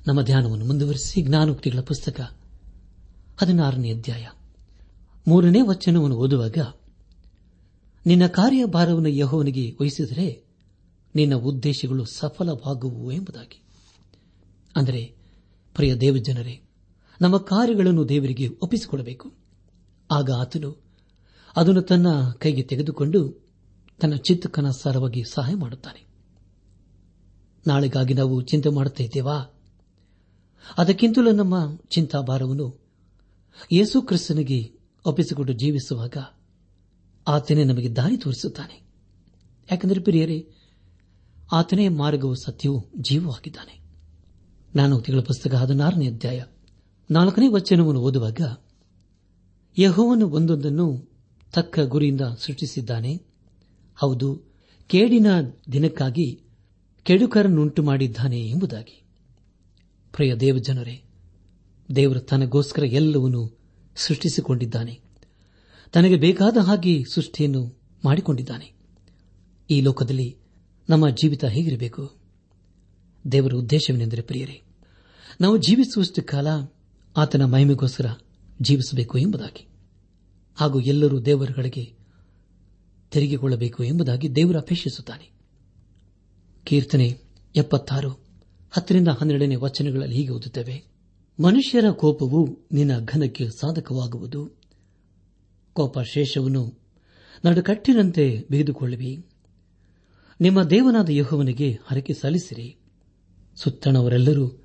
ನಮ್ಮ 0.08 0.22
ಧ್ಯಾನವನ್ನು 0.22 0.66
ಮುಂದುವರಿಸಿ 0.66 1.22
ಜ್ಞಾನೋಕ್ತಿಗಳ 1.22 1.80
ಪುಸ್ತಕ 1.82 2.22
ಹದಿನಾರನೇ 3.38 3.94
ಅಧ್ಯಾಯ. 3.94 4.28
ಮೂರನೇ 5.28 5.62
ವಚನವನ್ನು 5.62 6.16
ಓದುವಾಗ, 6.16 6.58
ನಿನ್ನ 8.06 8.28
ಕಾರ್ಯಭಾರವನ್ನು 8.28 9.10
ಯಹೋವನಿಗೆ 9.10 9.72
ವಹಿಸಿದರೆ 9.82 10.48
ನಿನ್ನ 11.16 11.36
ಉದ್ದೇಶಗಳು 11.36 12.06
ಸಫಲವಾಗುವು 12.06 13.12
ಎಂಬುದಾಗಿ. 13.12 13.62
ಅಂದರೆ, 14.76 15.16
ಪ್ರಿಯ 15.76 15.96
ದೇವಜನರೇ, 15.96 16.62
ನಮ್ಮ 17.22 17.38
ಕಾರ್ಯಗಳನ್ನು 17.38 18.10
ದೇವರಿಗೆ 18.10 18.48
ಒಪ್ಪಿಸಿಕೊಡಬೇಕು. 18.48 19.34
ಆಗ 20.12 20.30
ಆತನು 20.32 20.84
ಅದನ್ನು 21.56 21.82
ತನ್ನ 21.82 22.08
ಕೈಗೆ 22.30 22.64
ತೆಗೆದುಕೊಂಡು 22.64 23.47
ತನ್ನ 24.00 24.16
ಚಿತ್ತಕ್ಕನುಸಾರವಾಗಿ 24.16 25.24
ಸಹಾಯ 25.24 25.56
ಮಾಡುತ್ತಾನೆ. 25.56 26.08
ನಾಳೆಗಾಗಿ 27.68 28.14
ನಾವು 28.14 28.42
ಚಿಂತೆ 28.42 28.70
ಮಾಡುತ್ತಾ 28.70 29.04
ಇದ್ದೇವಾ? 29.04 29.62
ಅದಕ್ಕಿಂತಲೂ 30.78 31.32
ನಮ್ಮ 31.32 31.78
ಚಿಂತಾಭಾರವನ್ನು 31.90 32.80
ಯೇಸು 33.72 34.02
ಕ್ರಿಸ್ತನಿಗೆ 34.02 34.74
ಒಪ್ಪಿಸಿಕೊಂಡು 35.06 35.54
ಜೀವಿಸುವಾಗ 35.54 36.18
ಆತನೇ 37.28 37.64
ನಮಗೆ 37.64 37.96
ದಾರಿ 37.96 38.18
ತೋರಿಸುತ್ತಾನೆ. 38.18 38.82
ಯಾಕೆಂದರೆ 39.72 40.02
ಪ್ರಿಯರೇ, 40.02 40.48
ಆತನೇ 41.52 41.90
ಮಾರ್ಗವು 41.90 42.36
ಸತ್ಯವೂ 42.36 42.86
ಜೀವವಾಗಿದ್ದಾನೆ. 42.98 43.82
ನಾನು 44.76 45.02
ತಿಂಗಳ 45.02 45.22
ಪುಸ್ತಕ 45.22 45.54
ಹದಿನಾರನೇ 45.54 46.08
ಅಧ್ಯಾಯ 46.08 46.44
ನಾಲ್ಕನೇ 47.12 47.48
ವಚನವನ್ನು 47.48 48.02
ಓದುವಾಗ 48.02 48.58
ಯಹೋವನ್ನು 49.80 50.30
ಒಂದೊಂದನ್ನು 50.30 51.12
ತಕ್ಕ 51.54 51.80
ಗುರಿಯಿಂದ 51.80 52.22
ಸೃಷ್ಟಿಸಿದ್ದಾನೆ. 52.22 53.27
ಹೌದು, 53.98 54.42
ಕೇಡಿನ 54.88 55.28
ದಿನಕ್ಕಾಗಿ 55.72 56.42
ಕೆಡುಕರನ್ನುಂಟು 57.04 57.84
ಮಾಡಿದ್ದಾನೆ 57.84 58.40
ಎಂಬುದಾಗಿ. 58.40 59.04
ಪ್ರಿಯ 60.12 60.36
ದೇವಜನರೇ, 60.36 61.04
ದೇವರು 61.96 62.20
ತನಗೋಸ್ಕರ 62.20 62.84
ಎಲ್ಲವನ್ನೂ 62.84 63.58
ಸೃಷ್ಟಿಸಿಕೊಂಡಿದ್ದಾನೆ. 63.96 65.00
ತನಗೆ 65.94 66.16
ಬೇಕಾದ 66.16 66.58
ಹಾಗೆ 66.58 67.04
ಸೃಷ್ಟಿಯನ್ನು 67.14 67.80
ಮಾಡಿಕೊಂಡಿದ್ದಾನೆ. 68.06 68.74
ಈ 69.70 69.82
ಲೋಕದಲ್ಲಿ 69.82 70.38
ನಮ್ಮ 70.90 71.10
ಜೀವಿತ 71.10 71.46
ಹೇಗಿರಬೇಕು? 71.46 72.16
ದೇವರ 73.32 73.54
ಉದ್ದೇಶವೇನೆಂದರೆ 73.54 74.22
ಪ್ರಿಯರೇ, 74.22 74.62
ನಾವು 75.42 75.58
ಜೀವಿಸುವಷ್ಟು 75.58 76.24
ಕಾಲ 76.24 76.48
ಆತನ 77.18 77.46
ಮಹಿಮೆಗೋಸ್ಕರ 77.46 78.06
ಜೀವಿಸಬೇಕು 78.62 79.18
ಎಂಬುದಾಗಿ. 79.18 79.68
ಹಾಗೂ 80.56 80.80
ಎಲ್ಲರೂ 80.80 81.22
ದೇವರುಗಳಿಗೆ 81.22 81.97
ತೆರಿಗೆಗೊಳ್ಳಬೇಕು 83.12 83.84
ಎಂಬುದಾಗಿ 83.84 84.36
ದೇವರು 84.36 84.58
ಅಪೇಕ್ಷಿಸುತ್ತಾನೆ. 84.58 85.32
ಕೀರ್ತನೆ 86.64 87.20
ಎಪ್ಪತ್ತಾರು, 87.56 88.10
ಹತ್ತರಿಂದ 88.72 89.08
ಹನ್ನೆರಡನೇ 89.08 89.56
ವಚನಗಳಲ್ಲಿ 89.56 90.16
ಹೀಗೆ 90.16 90.30
ಓದುತ್ತೇವೆ, 90.30 90.84
ಮನುಷ್ಯರ 91.44 91.90
ಕೋಪವು 91.92 92.68
ನಿನ್ನ 92.72 93.00
ಘನಕ್ಕೆ 93.06 93.50
ಸಾಧಕವಾಗುವುದು. 93.50 94.58
ಕೋಪ 95.74 96.00
ಶೇಷವನ್ನು 96.00 96.80
ನಡುಕಟ್ಟಿನಂತೆ 97.46 98.48
ಬಿಗಿದುಕೊಳ್ಳುವಿ. 98.52 99.26
ನಿಮ್ಮ 100.42 100.64
ದೇವನಾದ 100.64 101.10
ಯಹೋವನಿಗೆ 101.10 101.72
ಹರಕೆ 101.72 102.14
ಸಲ್ಲಿಸಿರಿ. 102.14 102.78
ಸುತ್ತಣವರೆಲ್ಲರೂ 103.56 104.64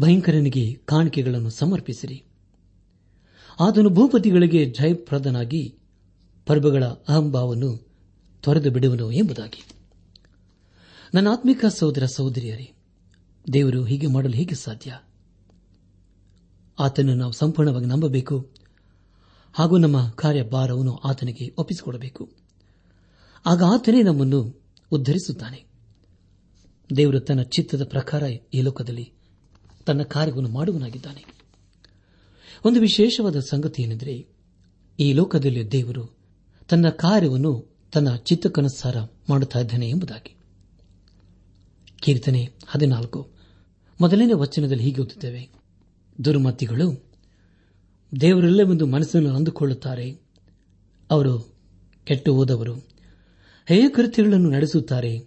ಭಯಂಕರನಿಗೆ 0.00 0.74
ಕಾಣಿಕೆಗಳನ್ನು 0.74 1.50
ಸಮರ್ಪಿಸಿರಿ. 1.50 2.24
ಆತನು 3.60 3.90
ಭೂಪತಿಗಳಿಗೆ 3.90 4.64
ಜಯಪ್ರದನಾಗಿ 4.64 5.78
ಪರ್ವಗಳ 6.46 6.84
ಅಹಂಭಾವವನ್ನು 6.84 7.86
ತೊರೆದು 8.40 8.70
ಬಿಡುವನು 8.70 9.12
ಎಂಬುದಾಗಿ. 9.12 9.64
ನನ್ನ 11.14 11.28
ಆತ್ಮಿಕ 11.28 11.64
ಸಹೋದರ 11.66 12.06
ಸಹೋದರಿಯರೇ, 12.06 12.72
ದೇವರು 13.52 13.84
ಹೀಗೆ 13.84 14.06
ಮಾಡಲು 14.06 14.32
ಹೇಗೆ 14.32 14.54
ಸಾಧ್ಯ? 14.54 14.98
ಆತನನ್ನು 16.78 17.14
ನಾವು 17.14 17.32
ಸಂಪೂರ್ಣವಾಗಿ 17.32 17.86
ನಂಬಬೇಕು. 17.86 18.50
ಹಾಗೂ 19.52 19.78
ನಮ್ಮ 19.78 20.08
ಕಾರ್ಯಭಾರವನ್ನು 20.08 20.96
ಆತನಿಗೆ 20.96 21.54
ಒಪ್ಪಿಸಿಕೊಡಬೇಕು. 21.58 22.32
ಆಗ 23.46 23.62
ಆತನೇ 23.62 24.02
ನಮ್ಮನ್ನು 24.02 24.62
ಉದ್ಧರಿಸುತ್ತಾನೆ. 24.92 25.64
ದೇವರು 26.96 27.20
ತನ್ನ 27.20 27.42
ಚಿತ್ತದ 27.42 27.84
ಪ್ರಕಾರ 27.84 28.22
ಈ 28.54 28.60
ಲೋಕದಲ್ಲಿ 28.60 29.12
ತನ್ನ 29.86 30.02
ಕಾರ್ಯವನ್ನು 30.02 30.50
ಮಾಡುವನಾಗಿದ್ದಾನೆ 30.50 31.24
ಒಂದು 32.64 32.80
ವಿಶೇಷವಾದ 32.80 33.36
ಸಂಗತಿ 33.38 33.82
ಏನೆಂದರೆ 33.82 34.26
ಈ 35.00 35.12
ಲೋಕದಲ್ಲಿ 35.12 35.72
ದೇವರು 35.72 36.23
ತನ್ನ 36.68 36.88
ಕಾರ್ಯವನ್ನು 36.88 37.74
ತನ್ನ 37.92 38.16
ಚಿತ್ತಕ್ಕನುಸಾರ 38.16 38.96
ಮಾಡುತ್ತಿದ್ದಾನೆ 39.28 39.88
ಎಂಬುದಾಗಿ. 39.88 40.36
ಕೀರ್ತನೆ 41.96 42.52
ಹದಿನಾಲ್ಕು. 42.66 43.30
ಮೊದಲನೇ 44.00 44.32
ವಚನದಲ್ಲಿ 44.32 44.82
ಹೀಗೆ 44.82 45.00
ಓದುತ್ತೇವೆ. 45.00 45.50
ದುರ್ಮತಿಗಳು, 46.24 47.10
ದೇವರೆಲ್ಲವೆಂದು 48.20 48.86
ಮನಸ್ಸನ್ನು 48.86 49.36
ಅಂದುಕೊಳ್ಳುತ್ತಾರೆ. 49.36 50.20
ಅವರು 51.10 51.54
ಕೆಟ್ಟು 52.04 52.34
ಹೋದವರು 52.34 52.74
ಹೇಯ 53.68 53.88
ಕೃತ್ಯಗಳನ್ನು 53.88 54.50
ನಡೆಸುತ್ತಾರೆ. 54.50 55.18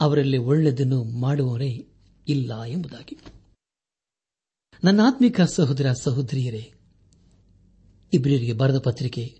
ಅವರಲ್ಲಿ 0.00 0.38
ಒಳ್ಳೆಯದನ್ನು 0.38 1.04
ಮಾಡುವವರೇ 1.04 1.88
ಇಲ್ಲ 2.28 2.62
ಎಂಬುದಾಗಿ. 2.62 3.18
ನನ್ನ 4.84 5.00
ಆತ್ಮಿಕ 5.04 5.40
ಸಹೋದರ 5.40 5.92
ಸಹೋದರಿಯರೇ, 5.92 6.72
ಇಬ್ರಿಯರಿಗೆ 8.12 8.52
ಬರೆದ 8.52 8.78
ಪತ್ರಿಕೆ 8.78 9.39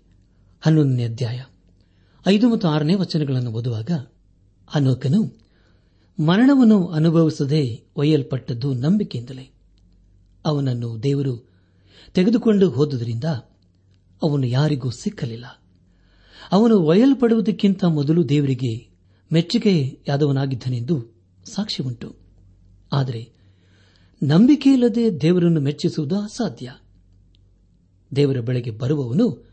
ಹನ್ನೊಂದನೇ 0.61 1.03
ಅಧ್ಯಾಯ. 1.03 1.43
ಐದು 2.27 2.49
ಮತ್ತು 2.49 2.67
ಆರನೇ 2.67 2.93
ವಚನಗಳನ್ನು 2.93 3.51
ಓದುವಾಗ 3.51 3.91
ಅನೋಕನು 4.75 5.37
ಮರಣವನ್ನು 6.19 6.87
ಅನುಭವಿಸದೆ 6.87 7.83
ಒಯ್ಯಲ್ಪಟ್ಟದ್ದು 7.95 8.73
ನಂಬಿಕೆಯಿಂದಲೇ. 8.73 9.51
ಅವನನ್ನು 10.45 11.03
ದೇವರು 11.03 11.49
ತೆಗೆದುಕೊಂಡು 12.13 12.69
ಹೋದುದರಿಂದ 12.69 13.23
ಅವನು 14.23 14.47
ಯಾರಿಗೂ 14.47 14.89
ಸಿಕ್ಕಲಿಲ್ಲ. 14.89 15.61
ಅವನು 16.51 16.79
ಒಯ್ಯಲ್ಪಡುವುದಕ್ಕಿಂತ 16.79 17.85
ಮೊದಲು 17.85 18.29
ದೇವರಿಗೆ 18.29 18.89
ಮೆಚ್ಚುಗೆಯಾದವನಾಗಿದ್ದನೆಂದು 19.33 21.05
ಸಾಕ್ಷಿ 21.53 21.83
ಉಂಟು 21.83 22.15
ಆದರೆ 22.93 23.31
ನಂಬಿಕೆಯಿಲ್ಲದೆ 24.23 25.21
ದೇವರನ್ನು 25.21 25.61
ಮೆಚ್ಚಿಸುವುದು 25.61 26.19
ಅಸಾಧ್ಯ. 26.19 26.73
ದೇವರ 28.15 28.39
ಬೆಳೆಗೆ 28.39 28.71
ಬರುವವನು 28.71 29.50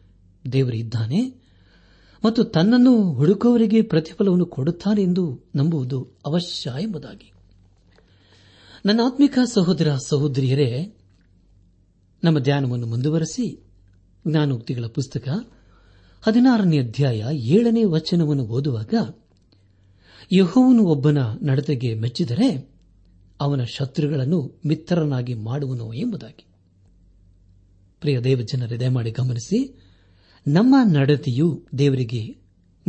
ದೇವರಿದ್ದಾನೆ 0.52 1.48
ಮತ್ತು 2.24 2.44
ತನ್ನನ್ನು 2.44 3.12
ಹುಡುಕುವವರಿಗೆ 3.12 3.82
ಪ್ರತಿಫಲವನ್ನು 3.82 4.46
ಕೊಡುತ್ತಾನೆ 4.46 5.02
ಎಂದು 5.02 5.40
ನಂಬುವುದು 5.56 6.08
ಅವಶ್ಯ 6.26 6.72
ಎಂಬುದಾಗಿ. 6.80 7.32
ನನ್ನ 8.86 9.00
ಆತ್ಮಿಕ 9.06 9.38
ಸಹೋದರ 9.54 9.96
ಸಹೋದರಿಯರೇ, 10.08 10.96
ನಮ್ಮ 12.24 12.38
ಧ್ಯಾನವನ್ನು 12.38 12.86
ಮುಂದುವರೆಸಿ 12.86 13.64
ಜ್ಞಾನೋಕ್ತಿಗಳ 14.28 14.86
ಪುಸ್ತಕ 14.86 15.28
ಹದಿನಾರನೇ 16.22 16.78
ಅಧ್ಯಾಯ 16.78 17.24
ಏಳನೇ 17.32 17.84
ವಚನವನ್ನು 17.84 18.42
ಓದುವಾಗ, 18.42 18.94
ಯಹೋವನು 20.32 20.84
ಒಬ್ಬನ 20.84 21.18
ನಡತೆಗೆ 21.42 21.94
ಮೆಚ್ಚಿದರೆ 21.94 22.70
ಅವನ 23.40 23.62
ಶತ್ರುಗಳನ್ನು 23.62 24.60
ಮಿತ್ರರನ್ನಾಗಿ 24.66 25.34
ಮಾಡುವನು 25.34 25.92
ಎಂಬುದಾಗಿ. 25.92 26.44
ಪ್ರಿಯ 28.00 28.20
ದೇವಜನರೇ, 28.20 28.76
ದಯಮಾಡಿ 28.76 29.10
ಗಮನಿಸಿ 29.10 29.87
ನಮ್ಮ 30.48 30.76
ನಡತೆಯು 30.92 31.66
ದೇವರಿಗೆ 31.78 32.36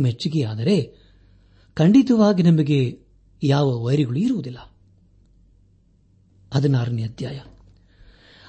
ಮೆಚ್ಚುಗೆಯಾದರೆ 0.00 0.96
ಖಂಡಿತವಾಗಿ 1.74 2.42
ನಮಗೆ 2.42 2.98
ಯಾವ 3.42 3.82
ವೈರಿಗಳು 3.82 4.18
ಇರುವುದಿಲ್ಲ. 4.18 4.76
ಹದಿನಾರನೇ 6.54 7.02
ಅಧ್ಯಾಯ. 7.02 7.40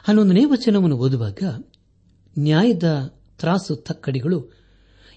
ಹನ್ನೊಂದನೇ 0.04 0.46
ವಚನವನ್ನು 0.46 0.98
ಓದುವಾಗ 0.98 1.38
ನ್ಯಾಯದ 2.40 3.14
ತ್ರಾಸು 3.40 3.76
ತಕ್ಕಡಿಗಳು, 3.76 4.54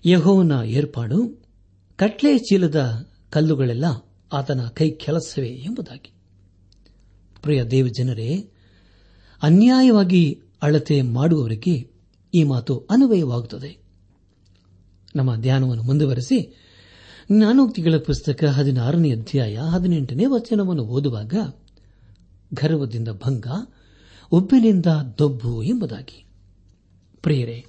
ಯಹೋವನ 0.04 0.52
ಏರ್ಪಾಡು 0.64 1.44
ಕಟ್ಲೆ 1.96 2.38
ಚೀಲದ 2.38 3.08
ಕಲ್ಲುಗಳೆಲ್ಲ 3.30 3.84
ಆತನ 4.32 4.60
ಕೈ 4.60 4.90
ಕೆಲಸವೇ 4.90 5.48
ಎಂಬುದಾಗಿ. 5.48 6.12
ಪ್ರಿಯ 7.42 7.64
ದೇವಜನರೇ 7.64 8.50
ಅನ್ಯಾಯವಾಗಿ 9.42 10.40
ಅಳತೆ 10.62 11.02
ಮಾಡುವವರಿಗೆ 11.02 11.90
ಈ 12.34 12.44
ಮಾತು 12.44 12.78
ಅನ್ವಯವಾಗುತ್ತದೆ. 12.78 13.83
ನಮ್ಮ 15.16 15.36
ಧ್ಯಾನವನ್ನು 15.36 15.82
ಮುಂದುವರೆಸಿ, 15.82 16.56
ಜ್ಞಾನೋಕ್ತಿಗಳ 17.32 17.96
ಪುಸ್ತಕ 17.96 18.44
ಹದಿನಾರನೇ 18.44 19.12
ಅಧ್ಯಾಯ 19.12 19.58
ಹದಿನೆಂಟನೇ 19.58 20.24
ವಚನವನ್ನು 20.26 20.82
ಓದುವಾಗ, 20.82 21.34
ಗರ್ವದಿಂದ 22.54 23.08
ಭಂಗ 23.08 23.46
ಒಬ್ಬಿನಿಂದ 24.32 24.86
ದೊಬ್ಬು 25.18 25.62
ಎಂಬುದಾಗಿ. 25.62 26.24
ಪ್ರೇರೆ 27.22 27.66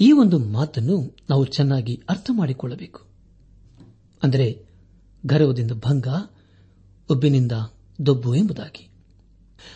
ಈ 0.00 0.12
ಒಂದು 0.12 0.38
ಮಾತನ್ನು 0.38 1.16
ನಾವು 1.30 1.44
ಚೆನ್ನಾಗಿ 1.44 2.02
ಅರ್ಥ 2.08 2.30
ಮಾಡಿಕೊಳ್ಳಬೇಕು. 2.32 3.00
ಅಂದರೆ, 4.22 4.64
ಗರ್ವದಿಂದ 5.26 5.70
ಭಂಗ 5.72 6.08
ಒಬ್ಬಿನಿಂದ 7.10 7.52
ದೊಬ್ಬು 8.06 8.34
ಎಂಬುದಾಗಿ. 8.34 8.88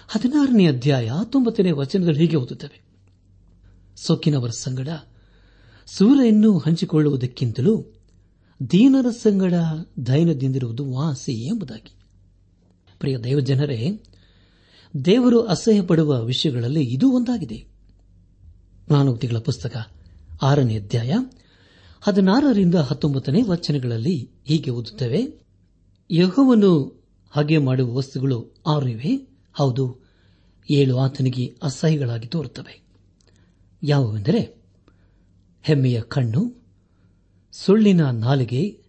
ಹದಿನಾರನೇ 0.09 0.67
ಅಧ್ಯಾಯ 0.67 1.09
ಹತ್ತೊಂಬತ್ತನೇ 1.09 1.71
ವಚನಗಳು 1.71 2.15
ಹೀಗೆ 2.15 2.37
ಓದುತ್ತವೆ. 2.37 2.83
ಸೊಕ್ಕಿನವರ 3.97 4.51
ಸಂಗಡ 4.51 4.89
ಸೂರ್ಯನ್ನು 5.95 6.59
ಹಂಚಿಕೊಳ್ಳುವುದಕ್ಕಿಂತಲೂ 6.59 7.85
ದೀನರ 8.71 9.11
ಸಂಗಡ 9.11 9.55
ದೈನದಿಂದಿರುವುದು 10.07 10.93
ವಾಸಿ 10.93 11.33
ಎಂಬುದಾಗಿ. 11.33 11.93
ಪ್ರಿಯ 12.99 13.19
ದೇವಜನರೇ, 13.19 14.03
ದೇವರು 15.05 15.43
ಅಸಹ್ಯ 15.43 15.83
ಪಡುವ 15.83 16.25
ವಿಷಯಗಳಲ್ಲಿ 16.25 16.83
ಇದು 16.83 17.13
ಒಂದಾಗಿದೆ. 17.13 17.67
ಜ್ಞಾನೋಕ್ತಿಗಳ 18.89 19.39
ಪುಸ್ತಕ, 19.39 19.77
ಆರನೇ 20.43 20.77
ಅಧ್ಯಾಯ, 20.77 21.13
ಹದಿನಾರರಿಂದ 22.01 22.75
ಹತ್ತೊಂಬತ್ತನೇ 22.75 23.43
ವಚನಗಳಲ್ಲಿ 23.43 24.31
ಹೀಗೆ 24.45 24.71
ಓದುತ್ತವೆ 24.71 25.41
ಯಹೋವನ್ನು 26.11 27.03
ಹಾಗೆ 27.31 27.59
ಮಾಡುವ 27.59 27.97
ವಸ್ತುಗಳು 27.97 28.55
ಆರು 28.67 28.89
ಇವೆ 28.89 29.29
ಹೌದು, 29.55 29.97
ಏಳು 30.71 30.99
ಆತನಿಗೆ 30.99 31.55
ಅಸಹ್ಯಗಳಾಗಿ 31.63 32.27
ತೋರುತ್ತವೆ. 32.27 32.83
ಯಾವುವೆಂದರೆ 33.83 34.58
ಹೆಮ್ಮೆಯ 35.69 36.01
ಕಣ್ಣು, 36.01 36.63
ಸುಳ್ಳಿನ 37.53 38.11
ನಾಲಿಗೆ, 38.11 38.81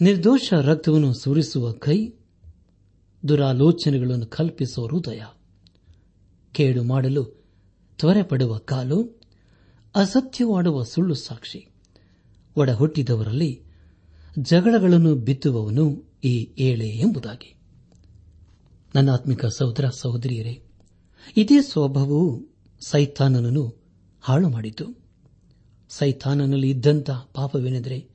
ನಿರ್ದೋಷ 0.00 0.52
ರಕ್ತವನ್ನು 0.52 1.14
ಸುರಿಸುವ 1.14 1.72
ಕೈ, 1.72 2.10
ದುರಾಲೋಚನೆಗಳನ್ನು 3.28 4.26
ಕಲ್ಪಿಸುವ 4.26 4.86
ಹೃದಯ. 4.86 5.22
ಕೇಡು 6.52 6.82
ಮಾಡಲು 6.82 7.24
ತ್ವರೆ 7.98 8.22
ಪಡುವ 8.22 8.58
ಕಾಲು, 8.58 9.20
ಅಸತ್ಯವಾಡುವ 9.94 10.82
ಸುಳ್ಳು 10.82 11.14
ಸಾಕ್ಷಿ. 11.14 11.66
ಒಡ 12.56 12.70
ಹುಟ್ಟಿದವರಲ್ಲಿ 12.70 13.62
ಜಗಳಗಳನ್ನು 14.38 15.14
ಬಿತ್ತುವವನು 15.14 16.04
ಈ 16.24 16.50
ಏಳೆ 16.58 16.88
ಎಂಬುದಾಗಿ. 16.88 17.54
ನನ್ನ 18.94 19.10
ಆತ್ಮಿಕ 19.10 19.46
ಸಹೋದರ 19.46 19.88
ಸಹೋದರಿಯರೇ, 19.88 20.62
ಇದೇ 21.36 21.62
ಸ್ವಭಾವವು 21.62 22.46
ಸೈತಾನನನ್ನು 22.80 23.82
ಹಾಳು 24.20 24.48
ಮಾಡಿತು 24.48 24.99
ಸೈತಾನನಲ್ಲಿ 25.90 26.70
ಇದ್ದಂಥ 26.70 27.10
ಪಾಪವೇನೆಂದರೆ 27.10 28.08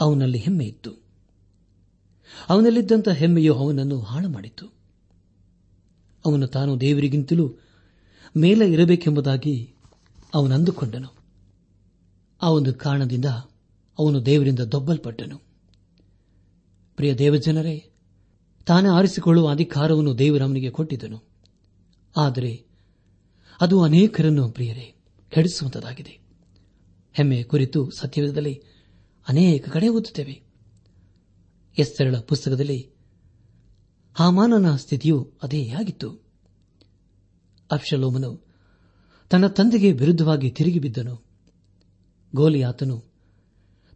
ಅವನಲ್ಲಿ 0.00 0.38
ಹೆಮ್ಮೆ 0.38 0.64
ಇತ್ತು. 0.64 0.92
ಅವನಲ್ಲಿದ್ದಂಥ 2.48 3.08
ಹೆಮ್ಮೆಯು 3.08 3.54
ಅವನನ್ನು 3.54 4.00
ಹಾಳು 4.00 4.28
ಮಾಡಿತು 4.28 4.66
ಅವನು 6.26 6.46
ತಾನು 6.46 6.80
ದೇವರಿಗಿಂತಲೂ 6.80 7.54
ಮೇಲೆ 8.36 8.72
ಇರಬೇಕೆಂಬುದಾಗಿ 8.72 9.74
ಅವನಂದುಕೊಂಡನು 10.34 11.08
ಆ 12.42 12.50
ಒಂದು 12.50 12.74
ಕಾರಣದಿಂದ 12.74 13.24
ಅವನು 13.98 14.26
ದೇವರಿಂದ 14.26 14.58
ದೊಬ್ಬಲ್ಪಟ್ಟನು. 14.58 15.38
ಪ್ರಿಯ 16.96 17.14
ದೇವಜನರೇ, 17.14 17.90
ತಾನೇ 18.66 18.88
ಆರಿಸಿಕೊಳ್ಳುವ 18.88 19.48
ಅಧಿಕಾರವನ್ನು 19.48 20.18
ದೇವರವನಿಗೆ 20.18 20.70
ಕೊಟ್ಟಿದ್ದನು. 20.70 21.22
ಆದರೆ 22.16 22.64
ಅದು 23.60 23.82
ಅನೇಕರನ್ನು 23.82 24.48
ಪ್ರಿಯರೇ, 24.48 24.94
ಕೆಡಿಸುವಂತದಾಗಿದೆ. 25.30 26.19
ಹೆಮ್ಮೆ 27.12 27.42
ಕುರಿತು 27.42 27.90
ಸತ್ಯವಿಧದಲ್ಲಿ 27.90 28.62
ಅನೇಕ 29.28 29.68
ಕಡೆ 29.68 29.88
ಓದುತ್ತೇವೆ. 29.88 30.42
ಎಸ್ತರಳ 31.78 32.16
ಪುಸ್ತಕದಲ್ಲಿ 32.18 32.90
ಹಾಮಾನನ 34.14 34.76
ಸ್ಥಿತಿಯು 34.76 35.32
ಅದೇ 35.42 35.68
ಆಗಿತ್ತು. 35.68 36.24
ಅಪ್ಷಲೋಮನು 37.70 38.46
ತನ್ನ 39.30 39.46
ತಂದೆಗೆ 39.46 39.92
ವಿರುದ್ಧವಾಗಿ 39.92 40.50
ತಿರುಗಿ 40.50 40.78
ಬಿದ್ದನು. 40.78 41.24
ಗೋಲಿಯಾತನು 42.34 43.04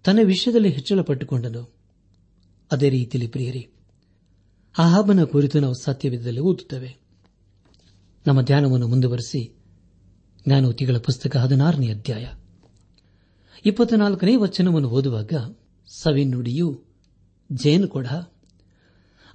ತನ್ನ 0.05 0.19
ವಿಷಯದಲ್ಲಿ 0.25 0.69
ಹೆಚ್ಚಳಪಟ್ಟುಕೊಂಡನು. 0.69 1.75
ಅದೇ 2.73 2.89
ರೀತಿಯಲ್ಲಿ 2.89 3.31
ಪ್ರಿಯರಿ, 3.31 3.73
ಅಹಾಬನ 4.79 5.25
ಕುರಿತು 5.25 5.61
ನಾವು 5.61 5.75
ಸತ್ಯವಿಧದಲ್ಲಿ 5.75 6.41
ಓದುತ್ತೇವೆ. 6.41 6.97
ನಮ್ಮ 8.27 8.43
ಧ್ಯಾನವನ್ನು 8.43 8.89
ಮುಂದುವರೆಸಿ 8.89 9.57
ಜ್ಞಾನೋತಿಗಳ 10.47 10.97
ಪುಸ್ತಕ 10.99 11.37
ಹದಿನಾರನೇ 11.37 11.89
ಅಧ್ಯಾಯ. 11.89 12.27
ಇಪ್ಪತ್ನಾಲ್ಕನೇ 13.67 14.37
ವಚನವನ್ನು 14.37 14.89
ಓದುವಾಗ 14.89 15.33
ಸವಿನುಡಿಯು 16.03 16.85
ಜೇನು 17.53 17.89
ಕೊಡ, 17.89 18.07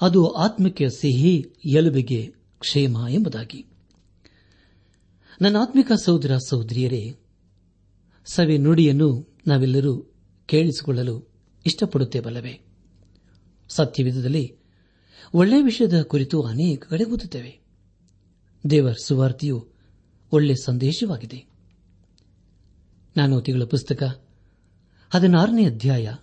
ಅದು 0.01 0.27
ಆತ್ಮಕ್ಕೆ 0.27 0.89
ಸಿಹಿ, 0.89 1.53
ಎಲುಬಿಗೆ 1.65 2.33
ಕ್ಷೇಮ 2.59 2.97
ಎಂಬುದಾಗಿ. 3.09 3.65
ನನ್ನ 5.41 5.57
ಆತ್ಮಿಕ 5.57 5.91
ಸಹೋದರ 5.91 6.37
ಸಹೋದರಿಯರೇ 6.37 7.15
ಸವಿ 8.25 8.57
ನುಡಿಯನ್ನು 8.57 9.37
ನಾವೆಲ್ಲರೂ 9.47 10.13
ಕೇಳಿಸಿಕೊಳ್ಳಲು 10.45 11.29
ಇಷ್ಟಪಡುತ್ತೇವಲ್ಲವೇ? 11.65 12.61
ಸತ್ಯವಿಧದಲ್ಲಿ 13.69 14.55
ಒಳ್ಳೆಯ 15.33 15.61
ವಿಷಯದ 15.61 16.01
ಕುರಿತು 16.01 16.41
ಅನೇಕ 16.41 16.83
ಕಡೆ 16.89 17.03
ಓದುತ್ತೇವೆ. 17.03 17.59
ದೇವರ 18.69 18.93
ಸುವಾರ್ತೆಯು 19.03 19.67
ಒಳ್ಳೆ 20.31 20.55
ಸಂದೇಶವಾಗಿದೆ. 20.55 21.48
ಜ್ಞಾನೋತಿಗಳ 23.15 23.63
ಪುಸ್ತಕ. 23.63 24.25
ಹದಿನಾರನೇ 25.09 25.65
ಅಧ್ಯಾಯ. 25.65 26.15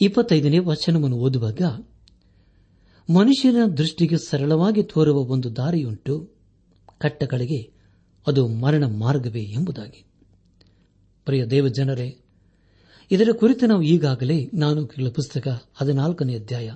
ಇಪ್ಪತ್ತೈದನೇ 0.00 0.58
ವಚನವನ್ನು 0.58 1.16
ಓದುವಾಗ, 1.16 1.62
ಮನುಷ್ಯನ 3.14 3.66
ದೃಷ್ಟಿಗೆ 3.76 4.16
ಸರಳವಾಗಿ 4.18 4.82
ತೋರುವ 4.82 5.18
ಒಂದು 5.18 5.56
ದಾರಿಯುಂಟು 5.56 6.30
ಕಟ್ಟ 6.98 7.24
ಕಡೆಗೆ 7.24 7.72
ಅದು 8.26 8.48
ಮರಣ 8.48 8.84
ಮಾರ್ಗವೇ 8.84 9.42
ಎಂಬುದಾಗಿ. 9.42 10.04
ಪ್ರಿಯ 11.24 11.44
ದೇವಜನರೇ, 11.44 12.20
ಇದರ 13.10 13.28
ಕುರಿತು 13.32 13.66
ನಾವು 13.66 13.82
ಈಗಾಗಲೇ 13.82 14.50
ನಾನು 14.54 14.86
ಕೇಳ 14.86 15.08
ಪುಸ್ತಕ 15.08 15.62
ಹದಿನಾಲ್ಕನೇ 15.74 16.34
ಅಧ್ಯಾಯ. 16.34 16.74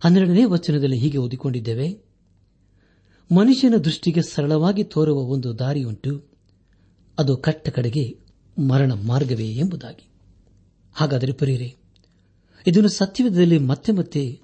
ಹನ್ನೆರಡನೇ 0.00 0.44
ವಚನದಲ್ಲಿ 0.44 0.98
ಹೀಗೆ 0.98 1.18
ಓದಿಕೊಂಡಿದ್ದೇವೆ, 1.18 2.04
ಮನುಷ್ಯನ 3.36 3.74
ದೃಷ್ಟಿಗೆ 3.76 4.22
ಸರಳವಾಗಿ 4.22 4.84
ತೋರುವ 4.84 5.18
ಒಂದು 5.18 5.58
ದಾರಿಯುಂಟು 5.58 6.29
ಅದು 7.20 7.36
ಕಟ್ಟ 7.36 7.68
ಕಡೆಗೆ 7.68 8.18
ಮರಣ 8.58 8.92
ಮಾರ್ಗವೇ 8.92 9.48
ಎಂಬುದಾಗಿ. 9.48 10.06
ಹಾಗಾದರೆ 10.94 11.32
ಪರಿಯರೆ, 11.32 11.76
ಇದನ್ನು 12.66 12.88
ಸತ್ಯವಿಧದಲ್ಲಿ 12.88 13.58
ಮತ್ತೆ 13.58 13.92
ಮತ್ತೆ 13.92 14.40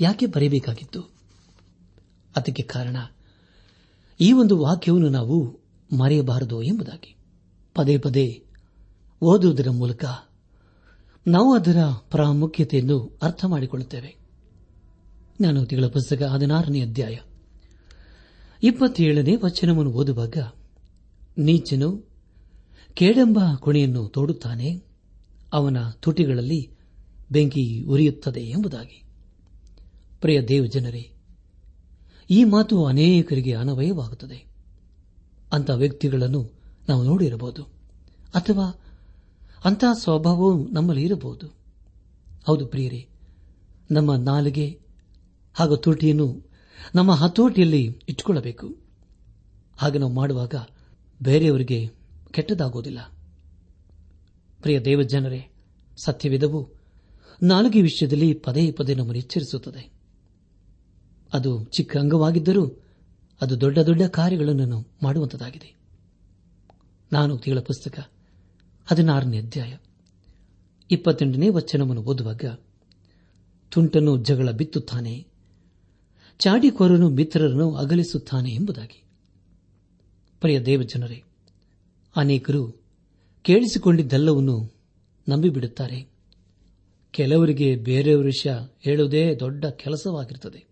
ಯಾಕೆ 0.00 0.26
ಬರೆಯಬೇಕಾಗಿತ್ತು? 0.26 1.00
ಅದಕ್ಕೆ 2.36 2.62
ಕಾರಣ, 2.62 2.96
ಈ 4.20 4.32
ಒಂದು 4.32 4.58
ವಾಕ್ಯವನ್ನು 4.58 5.08
ನಾವು 5.08 5.60
ಮರೆಯಬಾರದು 5.98 6.62
ಎಂಬುದಾಗಿ. 6.62 7.16
ಪದೇ 7.74 7.98
ಪದೇ 7.98 8.44
ಓದುವುದರ 9.22 9.70
ಮೂಲಕ 9.70 10.04
ನಾವು 11.26 11.54
ಅದರ 11.54 11.78
ಪ್ರಾಮುಖ್ಯತೆಯನ್ನು 12.10 13.18
ಅರ್ಥ 13.22 13.44
ಮಾಡಿಕೊಳ್ಳುತ್ತೇವೆ. 13.44 14.16
ಜ್ಞಾನೋತಿಗಳ 15.38 15.86
ಪುಸ್ತಕ 15.86 16.22
ಹದಿನಾರನೇ 16.22 16.80
ಅಧ್ಯಾಯ 16.80 17.18
ಇಪ್ಪತ್ತೇಳನೇ 18.62 19.36
ವಚನವನ್ನು 19.36 19.92
ಓದುವಾಗ, 19.92 20.36
ನೀಚನು 21.38 22.11
ಕೇಡೆಂಬ 22.94 23.38
ಕೊಣೆಯನ್ನು 23.56 24.08
ತೋಡುತ್ತಾನೆ. 24.08 24.82
ಅವನ 25.52 25.76
ತುಟಿಗಳಲ್ಲಿ 26.00 26.70
ಬೆಂಕಿ 27.32 27.82
ಉರಿಯುತ್ತದೆ 27.82 28.40
ಎಂಬುದಾಗಿ. 28.40 29.02
ಪ್ರಿಯ 30.20 30.42
ದೇವಜನರೇ, 30.42 31.12
ಈ 32.30 32.44
ಮಾತು 32.44 32.86
ಅನೇಕರಿಗೆ 32.86 33.54
ಅನವಯವಾಗುತ್ತದೆ. 33.54 34.46
ಅಂತ 35.52 35.70
ವ್ಯಕ್ತಿಗಳನ್ನು 35.70 36.52
ನಾವು 36.88 37.02
ನೋಡಿರಬಹುದು. 37.02 37.62
ಅಥವಾ 38.34 38.80
ಅಂತಹ 39.64 39.92
ಸ್ವಭಾವವು 39.92 40.68
ನಮ್ಮಲ್ಲಿ 40.68 41.04
ಇರಬಹುದು. 41.04 41.46
ಹೌದು 42.44 42.66
ಪ್ರಿಯರೇ, 42.66 43.08
ನಮ್ಮ 43.90 44.14
ನಾಲಿಗೆ 44.14 44.80
ಹಾಗೂ 45.54 45.76
ತುಟಿಯನ್ನು 45.76 46.42
ನಮ್ಮ 46.94 47.12
ಹತೋಟಿಯಲ್ಲಿ 47.12 47.82
ಇಟ್ಟುಕೊಳ್ಳಬೇಕು. 48.08 48.76
ಹಾಗೆ 49.78 49.98
ನಾವು 49.98 50.12
ಮಾಡುವಾಗ 50.12 50.54
ಬೇರೆಯವರಿಗೆ 51.22 52.01
ಕೆಟ್ಟದಾಗುವುದಿಲ್ಲ 52.32 52.98
ಪ್ರಿಯ 54.62 54.80
ದೇವಜನರೇ, 54.80 55.50
ಸತ್ಯವಿದವು 56.04 56.70
ನಾಲ್ಗೆ 57.42 57.82
ವಿಷಯದಲ್ಲಿ 57.82 58.34
ಪದೇ 58.34 58.72
ಪದೇ 58.72 58.94
ನಮ್ಮನ್ನು 58.94 59.18
ಎಚ್ಚರಿಸುತ್ತದೆ. 59.18 59.92
ಅದು 61.32 61.64
ಚಿಕ್ಕ 61.64 61.96
ಅಂಗವಾಗಿದ್ದರೂ 61.96 62.82
ಅದು 63.40 63.60
ದೊಡ್ಡ 63.60 63.78
ದೊಡ್ಡ 63.78 64.02
ಕಾರ್ಯಗಳನ್ನು 64.02 64.90
ಮಾಡುವಂತದಾಗಿದೆ 65.02 65.74
ನಾನು 67.12 67.38
ತಿಳ 67.38 67.60
ಪುಸ್ತಕ, 67.60 68.10
ಹದಿನಾರನೇ 68.86 69.38
ಅಧ್ಯಾಯ, 69.38 69.76
ಇಪ್ಪತ್ತೆಂಟನೇ 70.90 71.48
ವಚನವನ್ನು 71.48 72.02
ಓದುವಾಗ, 72.02 72.44
ತುಂಟನು 73.70 74.16
ಜಗಳ 74.24 74.50
ಬಿತ್ತುತ್ತಾನೆ, 74.50 75.26
ಚಾಡಿಕೋರನು 76.38 77.08
ಮಿತ್ರರನ್ನು 77.08 77.74
ಅಗಲಿಸುತ್ತಾನೆ 77.74 78.50
ಎಂಬುದಾಗಿ. 78.50 79.04
ಪ್ರಿಯ 80.40 80.60
ದೇವಜನರೇ 80.60 81.24
ಅನೇಕರು 82.16 82.82
ಕೇಳಿಸಿಕೊಂಡಿದ್ದೆಲ್ಲವನ್ನೂ 83.42 84.72
ನಂಬಿಬಿಡುತ್ತಾರೆ. 85.28 86.12
ಕೆಲವರಿಗೆ 87.10 87.76
ಬೇರೆಯವರ 87.76 88.24
ವಿಷಯ 88.24 88.52
ಹೇಳುವುದೇ 88.80 89.36
ದೊಡ್ಡ 89.40 89.66
ಕೆಲಸವಾಗಿರುತ್ತದೆ. 89.66 90.64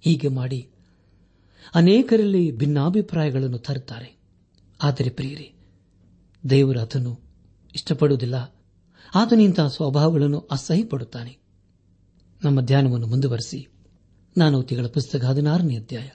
ಹೀಗೆ 0.00 0.28
ಮಾಡಿ 0.28 0.68
ಅನೇಕರಲ್ಲಿ 1.74 2.52
ಭಿನ್ನಾಭಿಪ್ರಾಯಗಳನ್ನು 2.52 3.58
ತರುತ್ತಾರೆ. 3.58 4.16
ಆದರೆ 4.82 5.10
ಪ್ರಿಯರಿ, 5.10 5.52
ದೇವರು 6.50 6.80
ಅದನ್ನು 6.80 7.20
ಇಷ್ಟಪಡುವುದಿಲ್ಲ. 7.74 8.54
ಆತನಿಂತಹ 9.14 9.68
ಸ್ವಭಾವಗಳನ್ನು 9.68 10.38
ಅಸಹ್ಯಪಡುತ್ತಾನೆ. 10.38 11.38
ನಮ್ಮ 12.44 12.60
ಧ್ಯಾನವನ್ನು 12.60 13.06
ಮುಂದುವರೆಸಿ. 13.06 13.68
ನಾನೋತಿಗಳ 14.36 14.86
ಪುಸ್ತಕ 14.86 15.24
ಹದಿನಾರನೇ 15.24 15.76
ಅಧ್ಯಾಯ. 15.76 16.08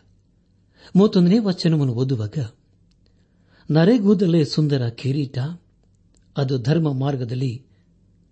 ಮೂವತ್ತೊಂದನೇ 0.96 1.40
ವಚನವನ್ನು 1.40 1.94
ಓದುವಾಗ 1.94 2.34
ನರೆಗೂದಲೇ 3.72 4.46
ಸುಂದರ 4.46 4.88
ಕಿರೀಟ, 4.88 5.38
ಅದು 6.38 6.58
ಧರ್ಮ 6.58 6.94
ಮಾರ್ಗದಲ್ಲಿ 6.94 7.66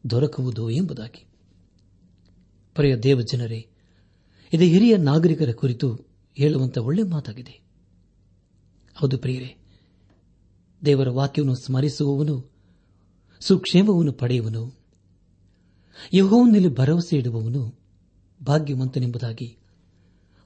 ದೊರಕುವುದು 0.10 0.70
ಎಂಬುದಾಗಿ. 0.70 1.26
ಪ್ರಿಯ 2.76 2.96
ದೇವಜನರೇ, 2.96 3.68
ಇದು 4.54 4.64
ಹಿರಿಯ 4.64 4.98
ನಾಗರಿಕರ 4.98 5.52
ಕುರಿತು 5.52 5.96
ಹೇಳುವಂತ 6.36 6.78
ಒಳ್ಳೆ 6.78 7.04
ಮಾತಾಗಿದೆ. 7.04 7.62
ಹೌದು 8.96 9.18
ಪ್ರಿಯರೇ, 9.18 9.58
ದೇವರ 10.86 11.10
ವಾಕ್ಯವನ್ನು 11.10 11.56
ಸ್ಮರಿಸುವವನು, 11.56 12.52
ಸುಕ್ಷೇಮವನ್ನು 13.40 14.14
ಪಡೆಯುವನು, 14.14 14.80
ಯಹೋವನಲ್ಲಿ 16.14 16.76
ಭರವಸೆ 16.76 17.18
ಇಡುವವನು 17.18 17.80
ಭಾಗ್ಯವಂತನೆಂಬುದಾಗಿ 18.46 19.58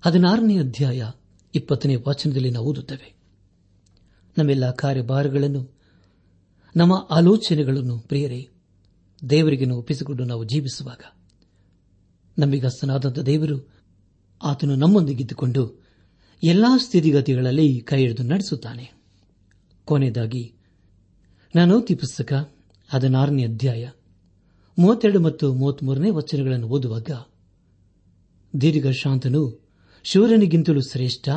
ಹದಿನಾರನೇ 0.01 0.59
ಅಧ್ಯಾಯ 0.59 1.09
ಇಪ್ಪತ್ತನೇ 1.55 1.95
ವಾಚನದಲ್ಲಿ 1.95 2.51
ನಾವು 2.51 2.67
ಓದುತ್ತೇವೆ. 2.67 3.18
ನಮ್ಮೆಲ್ಲ 4.39 4.71
ಕಾರ್ಯಭಾರಗಳನ್ನು, 4.71 5.69
ನಮ್ಮ 6.75 7.07
ಆಲೋಚನೆಗಳನ್ನು 7.11 7.99
ಪ್ರಿಯರೇ, 7.99 8.49
ದೇವರಿಗೆ 9.29 9.69
ಒಪ್ಪಿಸಿಕೊಂಡು 9.69 10.23
ನಾವು 10.23 10.43
ಜೀವಿಸುವಾಗ, 10.43 10.99
ನಂಬಿಗಸ್ತನಾದಂಥ 12.39 13.19
ದೇವರು 13.19 13.69
ಆತನು 14.43 14.75
ನಮ್ಮೊಂದಿಗಿದ್ದುಕೊಂಡು 14.75 15.85
ಎಲ್ಲಾ 16.43 16.77
ಸ್ಥಿತಿಗತಿಗಳಲ್ಲಿ 16.77 17.79
ಕೈ 17.79 17.99
ಹಿಡಿದು 17.99 18.23
ನಡೆಸುತ್ತಾನೆ. 18.23 18.91
ಕೊನೆಯದಾಗಿ 19.85 20.53
ನಾನೋತಿ 21.55 21.95
ಪುಸ್ತಕ 21.95 22.53
ಹದಿನಾರನೇ 22.89 23.43
ಅಧ್ಯಾಯ 23.43 23.89
ಮೂವತ್ತೆರಡು 24.79 25.19
ಮತ್ತು 25.19 25.53
ಮೂವತ್ಮೂರನೇ 25.53 26.09
ವಚನಗಳನ್ನು 26.09 26.67
ಓದುವಾಗ 26.67 27.09
ದೀರ್ಘ 28.61 28.87
ಶಾಂತನು 28.87 29.69
ಶೂರನಿಗಿಂತಲೂ 30.03 30.81
ಶ್ರೇಷ್ಠ, 30.81 31.29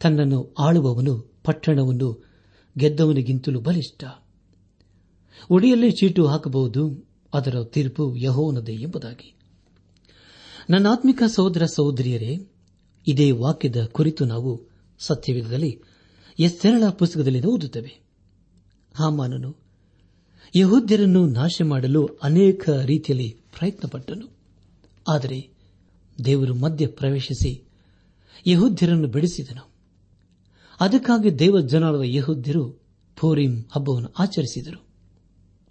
ತನ್ನನ್ನು 0.00 0.54
ಆಳುವವನು 0.58 1.29
ಪಟ್ಟಣವನ್ನು 1.44 2.24
ಗೆದ್ದವನಿಗಿಂತಲೂ 2.78 3.60
ಬಲಿಷ್ಠ. 3.60 4.04
ಉಡಿಯಲ್ಲೇ 5.50 5.90
ಚೀಟು 5.90 6.26
ಹಾಕಬಹುದು, 6.26 7.08
ಅದರ 7.34 7.64
ತೀರ್ಪು 7.64 8.16
ಯಹೋನದೇ 8.16 8.72
ಎಂಬುದಾಗಿ. 8.72 9.34
ನನ್ನಾತ್ಮಿಕ 10.70 11.22
ಸಹೋದರ 11.26 11.64
ಸಹೋದರಿಯರೇ, 11.64 12.36
ಇದೇ 13.06 13.30
ವಾಕ್ಯದ 13.30 13.84
ಕುರಿತು 13.84 14.24
ನಾವು 14.24 14.68
ಸತ್ಯವಿಧದಲ್ಲಿ 14.98 15.80
ಎಸ್ತೆರಳ 16.38 16.88
ಪುಸ್ತಕದಲ್ಲಿ 16.90 17.42
ಓದುತ್ತೇವೆ. 17.42 18.00
ಹಾಮಾನನು 18.94 19.56
ಯಹೂದ್ಯರನ್ನು 20.56 21.26
ನಾಶ 21.26 21.62
ಮಾಡಲು 21.64 22.06
ಅನೇಕ 22.22 22.70
ರೀತಿಯಲ್ಲಿ 22.70 23.28
ಪ್ರಯತ್ನಪಟ್ಟನು. 23.58 24.36
ಆದರೆ 25.08 25.50
ದೇವರು 26.24 26.54
ಮಧ್ಯ 26.54 26.86
ಪ್ರವೇಶಿಸಿ 26.86 27.64
ಯಹೂದ್ಯರನ್ನು 28.46 29.08
ಬಿಡಿಸಿದನು. 29.08 29.69
ಅದಕ್ಕಾಗಿ 30.80 31.38
ದೇವ 31.38 31.60
ಜನರಾದ 31.60 32.00
ಯಹೂದ್ಯರು 32.04 32.80
ಫೋರಿಂ 33.16 33.62
ಹಬ್ಬವನ್ನು 33.72 34.08
ಆಚರಿಸಿದರು. 34.18 34.86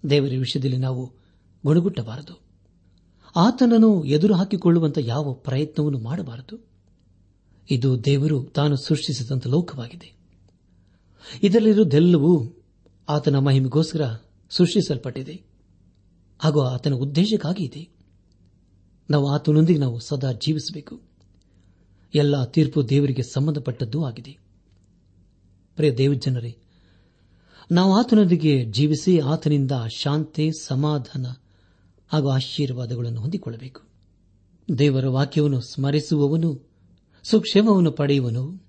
ದೇವರ 0.10 0.30
ವಿಷಯದಲ್ಲಿ 0.30 0.78
ನಾವು 0.78 1.14
ಗುಣಗುಟ್ಟಬಾರದು. 1.66 2.42
ಆತನನ್ನು 3.36 4.04
ಎದುರು 4.04 4.36
ಹಾಕಿಕೊಳ್ಳುವಂಥ 4.36 4.98
ಯಾವ 5.02 5.34
ಪ್ರಯತ್ನವನ್ನು 5.34 6.00
ಮಾಡಬಾರದು. 6.00 6.68
ಇದು 7.72 8.06
ದೇವರು 8.06 8.44
ತಾನು 8.44 8.76
ಸೃಷ್ಟಿಸಿದಂಥ 8.76 9.48
ಲೋಕವಾಗಿದೆ. 9.48 10.14
ಇದರಲ್ಲಿರುವುದೆಲ್ಲವೂ 11.44 12.46
ಆತನ 13.10 13.36
ಮಹಿಮೆಗೋಸ್ಕರ 13.36 14.02
ಸೃಷ್ಟಿಸಲ್ಪಟ್ಟಿದೆ. 14.50 15.42
ಹಾಗೂ 16.40 16.62
ಆತನ 16.62 16.94
ಉದ್ದೇಶಕ್ಕಾಗಿ 16.94 17.64
ಇದೆ. 17.64 17.90
ನಾವು 19.10 19.32
ಆತನೊಂದಿಗೆ 19.32 19.80
ನಾವು 19.80 20.00
ಸದಾ 20.00 20.32
ಜೀವಿಸಬೇಕು. 20.32 21.02
ಎಲ್ಲ 22.16 22.44
ತೀರ್ಪು 22.44 22.90
ದೇವರಿಗೆ 22.90 23.24
ಸಂಬಂಧಪಟ್ಟದ್ದೂ 23.24 24.04
ಆಗಿದೆ. 24.04 24.49
ಪ್ರಿಯ 25.80 25.92
ದೇವಜನರೇ 25.92 26.58
ನಾವು 27.72 27.98
ಆತನೊಂದಿಗೆ 27.98 28.66
ಜೀವಿಸಿ 28.66 29.20
ಆತನಿಂದ 29.20 29.72
ಶಾಂತಿ, 29.96 30.52
ಸಮಾಧಾನ 30.66 31.26
ಹಾಗೂ 32.08 32.30
ಆಶೀರ್ವಾದಗಳನ್ನು 32.30 33.20
ಹೊಂದಿಕೊಳ್ಳಬೇಕು. 33.20 33.82
ದೇವರ 34.78 35.08
ವಾಕ್ಯವನ್ನು 35.08 35.62
ಸ್ಮರಿಸುವವನು, 35.62 36.70
ಸುಕ್ಷೇಮವನ್ನು 37.24 37.92
ಪಡೆಯುವನು, 37.92 38.64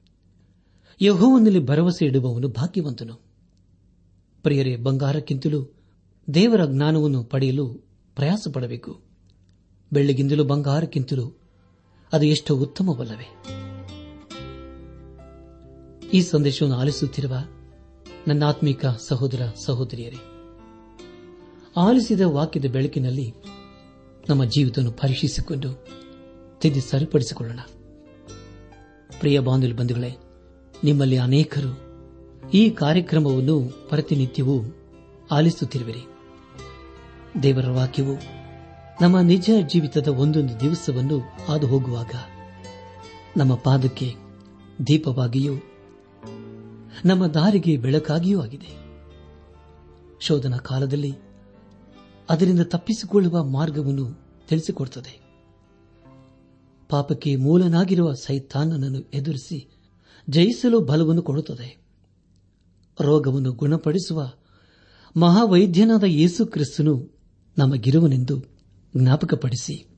ಯಹೋವನಲ್ಲಿ 1.00 1.66
ಭರವಸೆ 1.66 2.06
ಇಡುವವನು 2.06 2.48
ಭಾಗ್ಯವಂತನು. 2.48 3.14
ಪ್ರಿಯರೇ, 4.42 4.76
ಬಂಗಾರಕ್ಕಿಂತಲೂ 4.76 5.74
ದೇವರ 6.34 6.66
ಜ್ಞಾನವನ್ನು 6.66 7.24
ಪಡೆಯಲು 7.24 7.68
ಪ್ರಯಾಸ 8.14 8.48
ಪಡಬೇಕು 8.52 9.00
ಬೆಳ್ಳಿಗಿಂತಲೂ 9.92 10.44
ಬಂಗಾರಕ್ಕಿಂತಲೂ 10.44 11.40
ಅದು 12.12 12.26
ಎಷ್ಟು 12.26 12.56
ಉತ್ತಮವಲ್ಲವೇ? 12.56 13.69
ಈ 16.12 16.22
ಸಂದೇಶವನ್ನು 16.22 16.78
ಆಲಿಸುತ್ತಿರುವ 16.78 17.36
ನನ್ನ 18.28 18.44
ಆತ್ಮಿಕ 18.44 18.86
ಸಹೋದರ 18.86 19.48
ಸಹೋದರಿಯರೇ, 19.64 20.16
ಆಲಿಸಿದ 21.76 22.20
ವಾಕ್ಯದ 22.20 22.64
ಬೆಳಕಿನಲ್ಲಿ 22.64 23.34
ನಮ್ಮ 24.28 24.44
ಜೀವಿತವನ್ನು 24.44 24.92
ಪರೀಕ್ಷಿಸಿಕೊಂಡು 24.92 25.86
ತಿದ್ದು 26.60 26.80
ಸರಿಪಡಿಸಿಕೊಳ್ಳೋಣ. 26.80 27.58
ಪ್ರಿಯ 29.20 29.38
ಬಾಂಧವ್ಯ 29.38 29.72
ಬಂಧುಗಳೇ, 29.72 30.16
ನಿಮ್ಮಲ್ಲಿ 30.84 31.16
ಅನೇಕರು 31.16 31.90
ಈ 32.50 32.70
ಕಾರ್ಯಕ್ರಮವನ್ನು 32.70 33.88
ಪ್ರತಿನಿತ್ಯವೂ 33.88 34.60
ಆಲಿಸುತ್ತಿರುವಿರಿ. 35.30 36.06
ದೇವರ 37.42 37.68
ವಾಕ್ಯವು 37.68 38.14
ನಮ್ಮ 39.00 39.20
ನಿಜ 39.20 39.50
ಜೀವಿತದ 39.66 40.08
ಒಂದೊಂದು 40.08 40.60
ದಿವಸವನ್ನು 40.60 41.18
ಹಾದು 41.18 41.66
ಹೋಗುವಾಗ 41.66 42.10
ನಮ್ಮ 43.36 43.54
ಪಾದಕ್ಕೆ 43.54 44.14
ದೀಪವಾಗಿಯೂ 44.86 45.52
ನಮ್ಮ 47.04 47.26
ದಾರಿಗೆ 47.26 47.76
ಬೆಳಕಾಗಿಯೂ 47.76 48.40
ಆಗಿದೆ. 48.40 48.80
ಶೋಧನಾ 50.20 50.56
ಕಾಲದಲ್ಲಿ 50.56 51.12
ಅದರಿಂದ 52.30 52.60
ತಪ್ಪಿಸಿಕೊಳ್ಳುವ 52.60 53.44
ಮಾರ್ಗವನ್ನು 53.44 54.20
ತಿಳಿಸಿಕೊಡುತ್ತದೆ. 54.48 55.20
ಪಾಪಕ್ಕೆ 56.88 57.36
ಮೂಲನಾಗಿರುವ 57.36 58.12
ಸೈತಾನನನ್ನು 58.12 59.00
ಎದುರಿಸಿ 59.00 59.70
ಜಯಿಸಲು 60.28 60.80
ಬಲವನ್ನು 60.80 61.22
ಕೊಡುತ್ತದೆ. 61.22 61.82
ರೋಗವನ್ನು 63.00 63.52
ಗುಣಪಡಿಸುವ 63.52 64.32
ಮಹಾವೈದ್ಯನಾದ 65.16 66.04
ಯೇಸು 66.04 66.46
ಕ್ರಿಸ್ತನು 66.46 67.20
ನಮಗಿರುವನೆಂದು 67.58 68.44
ಜ್ಞಾಪಕಪಡಿಸಿ 68.96 69.88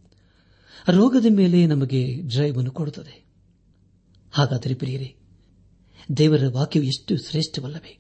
ರೋಗದ 0.88 1.27
ಮೇಲೆ 1.31 1.67
ನಮಗೆ 1.67 2.23
ಜಯವನ್ನು 2.23 2.71
ಕೊಡುತ್ತದೆ. 2.71 3.25
ಹಾಗಾದರೆ 4.33 4.75
ಪ್ರಿಯರೇ 4.75 5.17
ದೇವರ 6.17 6.43
ವಾಕ್ಯವು 6.51 6.85
ಎಷ್ಟು 6.85 7.17
ಶ್ರೇಷ್ಠವಲ್ಲವೇ? 7.17 7.99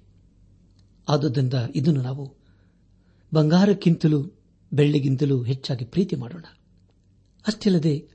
ಆದುದರಿಂದ 1.08 1.54
ಇದನ್ನು 1.74 2.02
ನಾವು 2.02 2.36
ಬಂಗಾರಕ್ಕಿಂತಲೂ 3.34 4.30
ಬೆಳ್ಳಿಗಿಂತಲೂ 4.72 5.42
ಹೆಚ್ಚಾಗಿ 5.42 5.84
ಪ್ರೀತಿ 5.84 6.16
ಮಾಡೋಣ. 6.16 6.44
ಅಷ್ಟಲ್ಲದೆ 7.46 8.08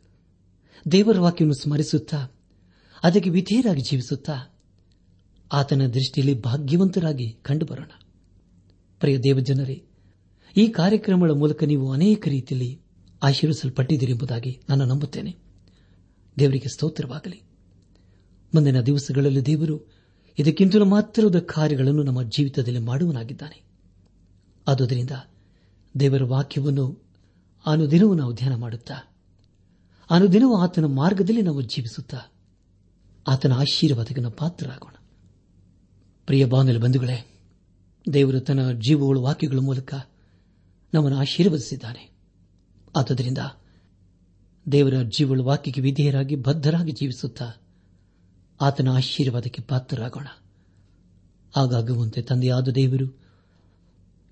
ದೇವರ 0.91 1.19
ವಾಕ್ಯವನ್ನು 1.19 1.63
ಸ್ಮರಿಸುತ್ತಾ 1.63 2.27
ಅದಕ್ಕೆ 3.03 3.29
ವಿಧೇಯರಾಗಿ 3.29 3.81
ಜೀವಿಸುತ್ತಾ 3.81 4.59
ಆತನ 5.53 5.87
ದೃಷ್ಟಿಯಲ್ಲಿ 5.87 6.41
ಭಾಗ್ಯವಂತರಾಗಿ 6.41 7.33
ಕಂಡುಬರೋಣ. 7.41 7.91
ಪ್ರಿಯ 8.99 9.17
ದೇವಜನರೇ, 9.17 9.85
ಈ 10.57 10.67
ಕಾರ್ಯಕ್ರಮಗಳ 10.67 11.31
ಮೂಲಕ 11.31 11.63
ನೀವು 11.63 11.91
ಅನೇಕ 11.91 12.27
ರೀತಿಯಲ್ಲಿ 12.27 12.81
ಆಶೀರ್ವಿಸಲ್ಪಟ್ಟಿದ್ದೀರಿ 13.23 14.11
ಎಂಬುದಾಗಿ 14.11 14.59
ನಾನು 14.69 14.85
ನಂಬುತ್ತೇನೆ. 14.85 15.35
ದೇವರಿಗೆ 16.39 16.73
ಸ್ತೋತ್ರವಾಗಲಿ. 16.73 17.46
ಮುಂದಿನ 18.53 18.81
ದಿವಸಗಳಲ್ಲಿ 18.81 19.45
ದೇವರು 19.45 19.97
ಇದಕ್ಕಿಂತಲೂ 20.39 20.85
ಮಾತ್ರದ 20.85 21.39
ಕಾರ್ಯಗಳನ್ನು 21.39 22.03
ನಮ್ಮ 22.03 22.23
ಜೀವಿತದಲ್ಲಿ 22.23 22.79
ಮಾಡುವನಾಗಿದ್ದಾನೆ. 22.79 23.63
ಆದುದರಿಂದ 24.67 25.09
ದೇವರ 25.99 26.23
ವಾಕ್ಯವನ್ನು 26.23 27.03
ಅನುದಿನವೂ 27.65 28.13
ನಾವು 28.13 28.33
ಧ್ಯಾನ 28.33 28.55
ಮಾಡುತ್ತಾ, 28.55 29.15
ಅನುದಿನವೂ 30.09 30.57
ಆತನ 30.57 30.85
ಮಾರ್ಗದಲ್ಲಿ 30.85 31.41
ನಾವು 31.41 31.61
ಜೀವಿಸುತ್ತಾ, 31.61 32.19
ಆತನ 33.27 33.53
ಆಶೀರ್ವಾದಕ್ಕೆ 33.53 34.29
ಪಾತ್ರರಾಗೋಣ. 34.37 34.95
ಪ್ರಿಯ 36.25 36.45
ಬಾಂಧವ 36.45 36.79
ಬಂಧುಗಳೇ, 36.79 37.29
ದೇವರು 38.13 38.39
ತನ್ನ 38.39 38.71
ಜೀವಗಳು 38.71 39.21
ವಾಕ್ಯಗಳ 39.21 39.57
ಮೂಲಕ 39.57 39.93
ನಮ್ಮನ್ನು 40.93 41.17
ಆಶೀರ್ವದಿಸಿದ್ದಾನೆ. 41.17 42.11
ಆದುದರಿಂದ 42.95 43.37
ದೇವರ 44.71 44.93
ಜೀವಳ 45.17 45.39
ವಾಕ್ಯಕ್ಕೆ 45.39 45.81
ವಿಧೇಯರಾಗಿ 45.81 46.35
ಬದ್ಧರಾಗಿ 46.35 46.91
ಜೀವಿಸುತ್ತಾ 46.91 47.45
ಆತನ 48.61 48.87
ಆಶೀರ್ವಾದಕ್ಕೆ 48.95 49.61
ಪಾತ್ರರಾಗೋಣ. 49.61 50.27
ಆಗಾಗುವಂತೆ 51.57 52.21
ತಂದೆಯಾದ 52.21 52.67
ದೇವರು, 52.67 53.19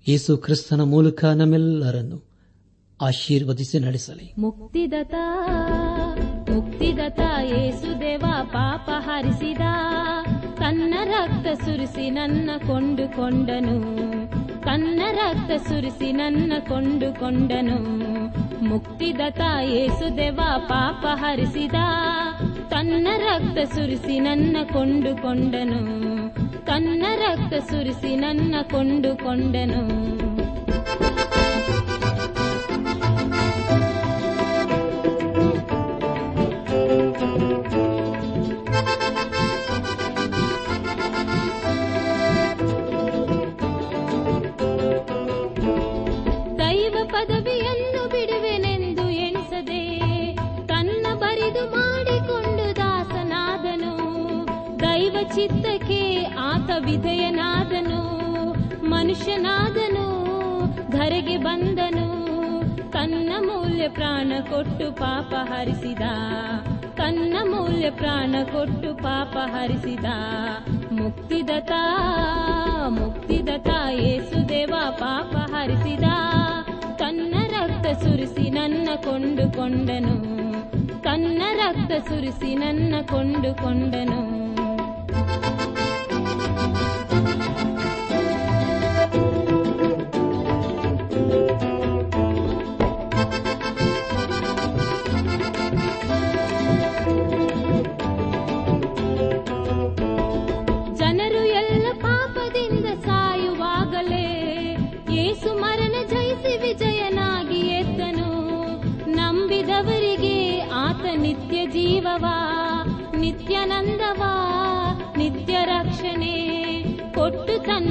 ಯೇಸು 0.08 0.36
ಕ್ರಿಸ್ತನ 0.36 0.80
ಮೂಲಕ 0.80 1.24
ನಮ್ಮೆಲ್ಲರನ್ನು 1.24 2.22
ಆಶೀರ್ವದಿಸಿ 3.02 3.78
ನಡೆಸಲಿ. 3.78 4.34
ಮುಕ್ತಿದತ 4.38 5.14
ಮುಕ್ತಿದತ 6.50 7.20
ಯೇಸುದೇವ 7.40 8.24
ಪಾಪ 8.44 8.90
ಹರಿಸಿದ, 8.98 9.60
ತನ್ನ 10.54 10.94
ರಕ್ತ 11.04 11.62
ಸುರಿಸಿ 11.64 12.10
ನನ್ನ 12.10 12.50
ಕೊಂಡುಕೊಂಡನು, 12.58 13.80
ತನ್ನ 14.62 15.02
ರಕ್ತ 15.12 15.68
ಸುರಿಸಿ 15.68 16.12
ನನ್ನ 16.12 16.52
ಕೊಂಡುಕೊಂಡನು. 16.68 18.06
ಮುಕ್ತಿದತ 18.64 19.40
ಯೇಸುದೇವ 19.60 20.40
ಪಾಪ 20.58 21.06
ಹರಿಸಿದ 21.14 21.74
ರಕ್ತ 23.36 23.58
ಸುರಿಸಿ 23.74 24.14
ನನ್ನ 24.18 24.56
ಕೊಂಡುಕೊಂಡನು 24.72 25.80
ತನ್ನ 26.64 27.04
ರಕ್ತ 27.16 27.54
ಸುರಿಸಿ 27.70 28.16
ನನ್ನ 28.16 28.54
ಕೊಂಡುಕೊಂಡನು 28.62 29.82
ವಿಧೇಯನಾದನು, 56.86 58.00
ಮನುಷ್ಯನಾದನು, 58.88 60.04
ಧರೆಗೆ 60.90 61.36
ಬಂದನು, 61.36 62.06
ತನ್ನ 62.90 63.32
ಮೌಲ್ಯ 63.38 63.88
ಪ್ರಾಣ 63.88 64.32
ಕೊಟ್ಟು 64.40 64.92
ಪಾಪ 64.92 65.34
ಹರಿಸಿದ, 65.34 66.04
ತನ್ನ 66.94 67.36
ಮೌಲ್ಯ 67.44 67.90
ಪ್ರಾಣ 67.90 68.34
ಕೊಟ್ಟು 68.44 68.96
ಪಾಪ 68.96 69.36
ಹರಿಸಿದ. 69.52 70.04
ಮುಕ್ತಿದತ 70.92 71.72
ಮುಕ್ತಿದತ 72.88 73.70
ಯೇಸುದೇವ 73.90 74.74
ಪಾಪ 74.90 75.36
ಹರಿಸಿದ, 75.36 76.04
ತನ್ನ 76.96 77.34
ರಕ್ತ 77.48 77.86
ಸುರಿಸಿ 78.04 78.50
ನನ್ನ 78.50 78.88
ಕೊಂಡುಕೊಂಡನು, 78.96 80.16
ತನ್ನ 81.02 81.42
ರಕ್ತ 81.54 81.92
ಸುರಿಸಿ 82.08 82.54
ನನ್ನ 82.54 82.94
ಕೊಂಡುಕೊಂಡನು. 83.06 84.36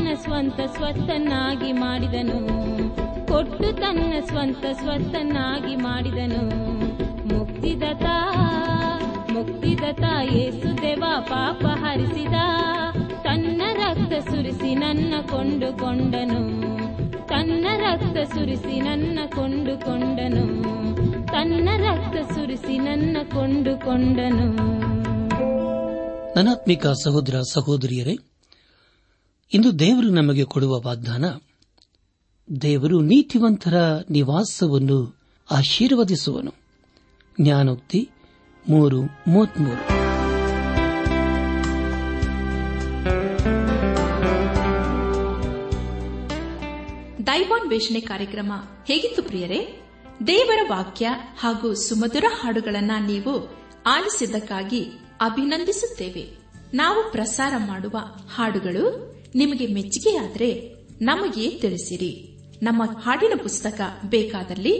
ತನ್ನ 0.05 0.17
ಸ್ವಂತ 0.21 0.61
ಸ್ವತ್ತನ್ನಾಗಿ 0.77 1.71
ಮಾಡಿದನು. 1.73 2.39
ಕೊಟ್ಟು 3.27 3.75
ತನ್ನ 3.75 4.13
ಸ್ವಂತ 4.27 4.65
ಸ್ವತ್ತನ್ನಾಗಿ 4.81 5.75
ಮಾಡಿದನು. 5.75 6.43
ಮುಕ್ತಿದತ 7.25 8.05
ಮುಕ್ತಿದತ 9.31 10.03
ಯೇಸುದೇವ 10.35 11.03
ಪಾಪ 11.21 11.65
ಹರಿಸಿದ. 11.65 12.33
ತನ್ನ 13.23 13.61
ರಕ್ತ 13.73 14.13
ಸುರಿಸಿ 14.29 14.75
ನನ್ನ 14.75 15.13
ಕೊಂಡುಕೊಂಡನು 15.31 16.41
ತನ್ನ 17.27 17.65
ರಕ್ತ 17.77 18.17
ಸುರಿಸಿ 18.33 18.81
ನನ್ನ 18.81 19.19
ಕೊಂಡುಕೊಂಡನು 19.35 20.45
ತನ್ನ 21.25 21.69
ರಕ್ತ 21.77 22.33
ಸುರಿಸಿ 22.33 22.77
ನನ್ನ 22.77 23.17
ಕೊಂಡುಕೊಂಡನು 23.33 24.47
ನನಾತ್ಮಿಕ 26.35 26.87
ಸಹೋದರ 26.87 27.41
ಸಹೋದರಿಯರೇ 27.53 28.34
ಇಂದು 29.53 29.79
ದೇವರು 29.79 30.09
ನಮಗೆ 30.09 30.43
ಕೊಡುವ 30.43 30.81
ವಾಗ್ದಾನ, 30.81 31.25
ದೇವರು 32.61 33.01
ನೀತಿವಂತರ 33.01 34.01
ನಿವಾಸವನ್ನು 34.09 35.15
ಆಶೀರ್ವದಿಸುವನು. 35.51 36.53
ಜ್ಞಾನೋಕ್ತಿ 37.41 38.09
ಮೂರು, 38.69 39.01
ಮೂವತ್ಮೂರು. 39.27 39.81
ದೈವಾನ್ವೇಷಣೆ 47.27 47.99
ಕಾರ್ಯಕ್ರಮ 47.99 48.51
ಹೇಗಿತ್ತು 48.85 49.23
ಪ್ರಿಯರೇ? 49.23 49.81
ದೇವರ 50.27 50.75
ವಾಕ್ಯ 50.75 51.09
ಹಾಗೂ 51.39 51.73
ಸುಮಧುರ 51.73 52.25
ಹಾಡುಗಳನ್ನ 52.41 52.91
ನೀವು 53.07 53.49
ಆಲಿಸಿದ್ದಕ್ಕಾಗಿ 53.85 54.83
ಅಭಿನಂದಿಸುತ್ತೇವೆ. 55.21 56.37
ನಾವು 56.73 57.11
ಪ್ರಸಾರ 57.11 57.53
ಮಾಡುವ 57.57 57.97
ಹಾಡುಗಳು 58.35 59.14
ನಿಮಗೆ 59.35 59.67
ಮೆಚ್ಚುಗೆಯಾದರೆ 59.67 60.75
ನಮಗೆ 61.01 61.49
ತಿಳಿಸಿರಿ. 61.49 62.37
ನಮ್ಮ 62.63 62.83
ಹಾಡಿನ 63.01 63.39
ಪುಸ್ತಕ 63.43 63.81
ಬೇಕಾದಲ್ಲಿ 64.09 64.73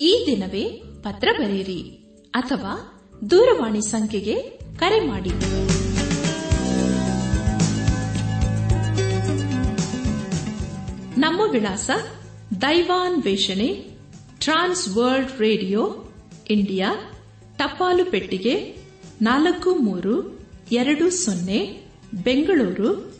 ಈ 0.00 0.24
ದಿನವೇ 0.26 0.82
ಪತ್ರ 1.02 1.28
ಬರೆಯಿರಿ 1.38 1.82
ಅಥವಾ 2.30 3.02
ದೂರವಾಣಿ 3.30 3.82
ಸಂಖ್ಯೆಗೆ 3.90 4.34
ಕರೆ 4.78 5.00
ಮಾಡಿ. 5.00 5.30
ನಮ್ಮ 11.20 11.40
ವಿಳಾಸ 11.50 11.90
ದೈವಾನ್ 12.62 13.22
ವೇಷಣೆ 13.22 13.84
ಟ್ರಾನ್ಸ್ 14.38 14.96
ವರ್ಲ್ಡ್ 14.96 15.40
ರೇಡಿಯೋ, 15.40 16.04
ಇಂಡಿಯಾ, 16.50 17.12
ಟಪಾಲು 17.58 18.04
ಪೆಟ್ಟಿಗೆ 18.04 18.76
ನಾಲ್ಕು 19.22 19.74
ಮೂರು 19.74 20.40
ಎರಡು 20.72 21.10
ಸೊನ್ನೆ, 21.10 21.86
Bengaluru 22.24 23.19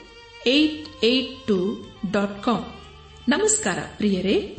eight 0.47 1.03
eight 1.03 1.47
two 1.47 1.57
dot 2.11 2.43
com 2.43 2.61
ನಮಸ್ಕಾರ 3.29 3.79
ಪ್ರಿಯರೇ. 3.97 4.57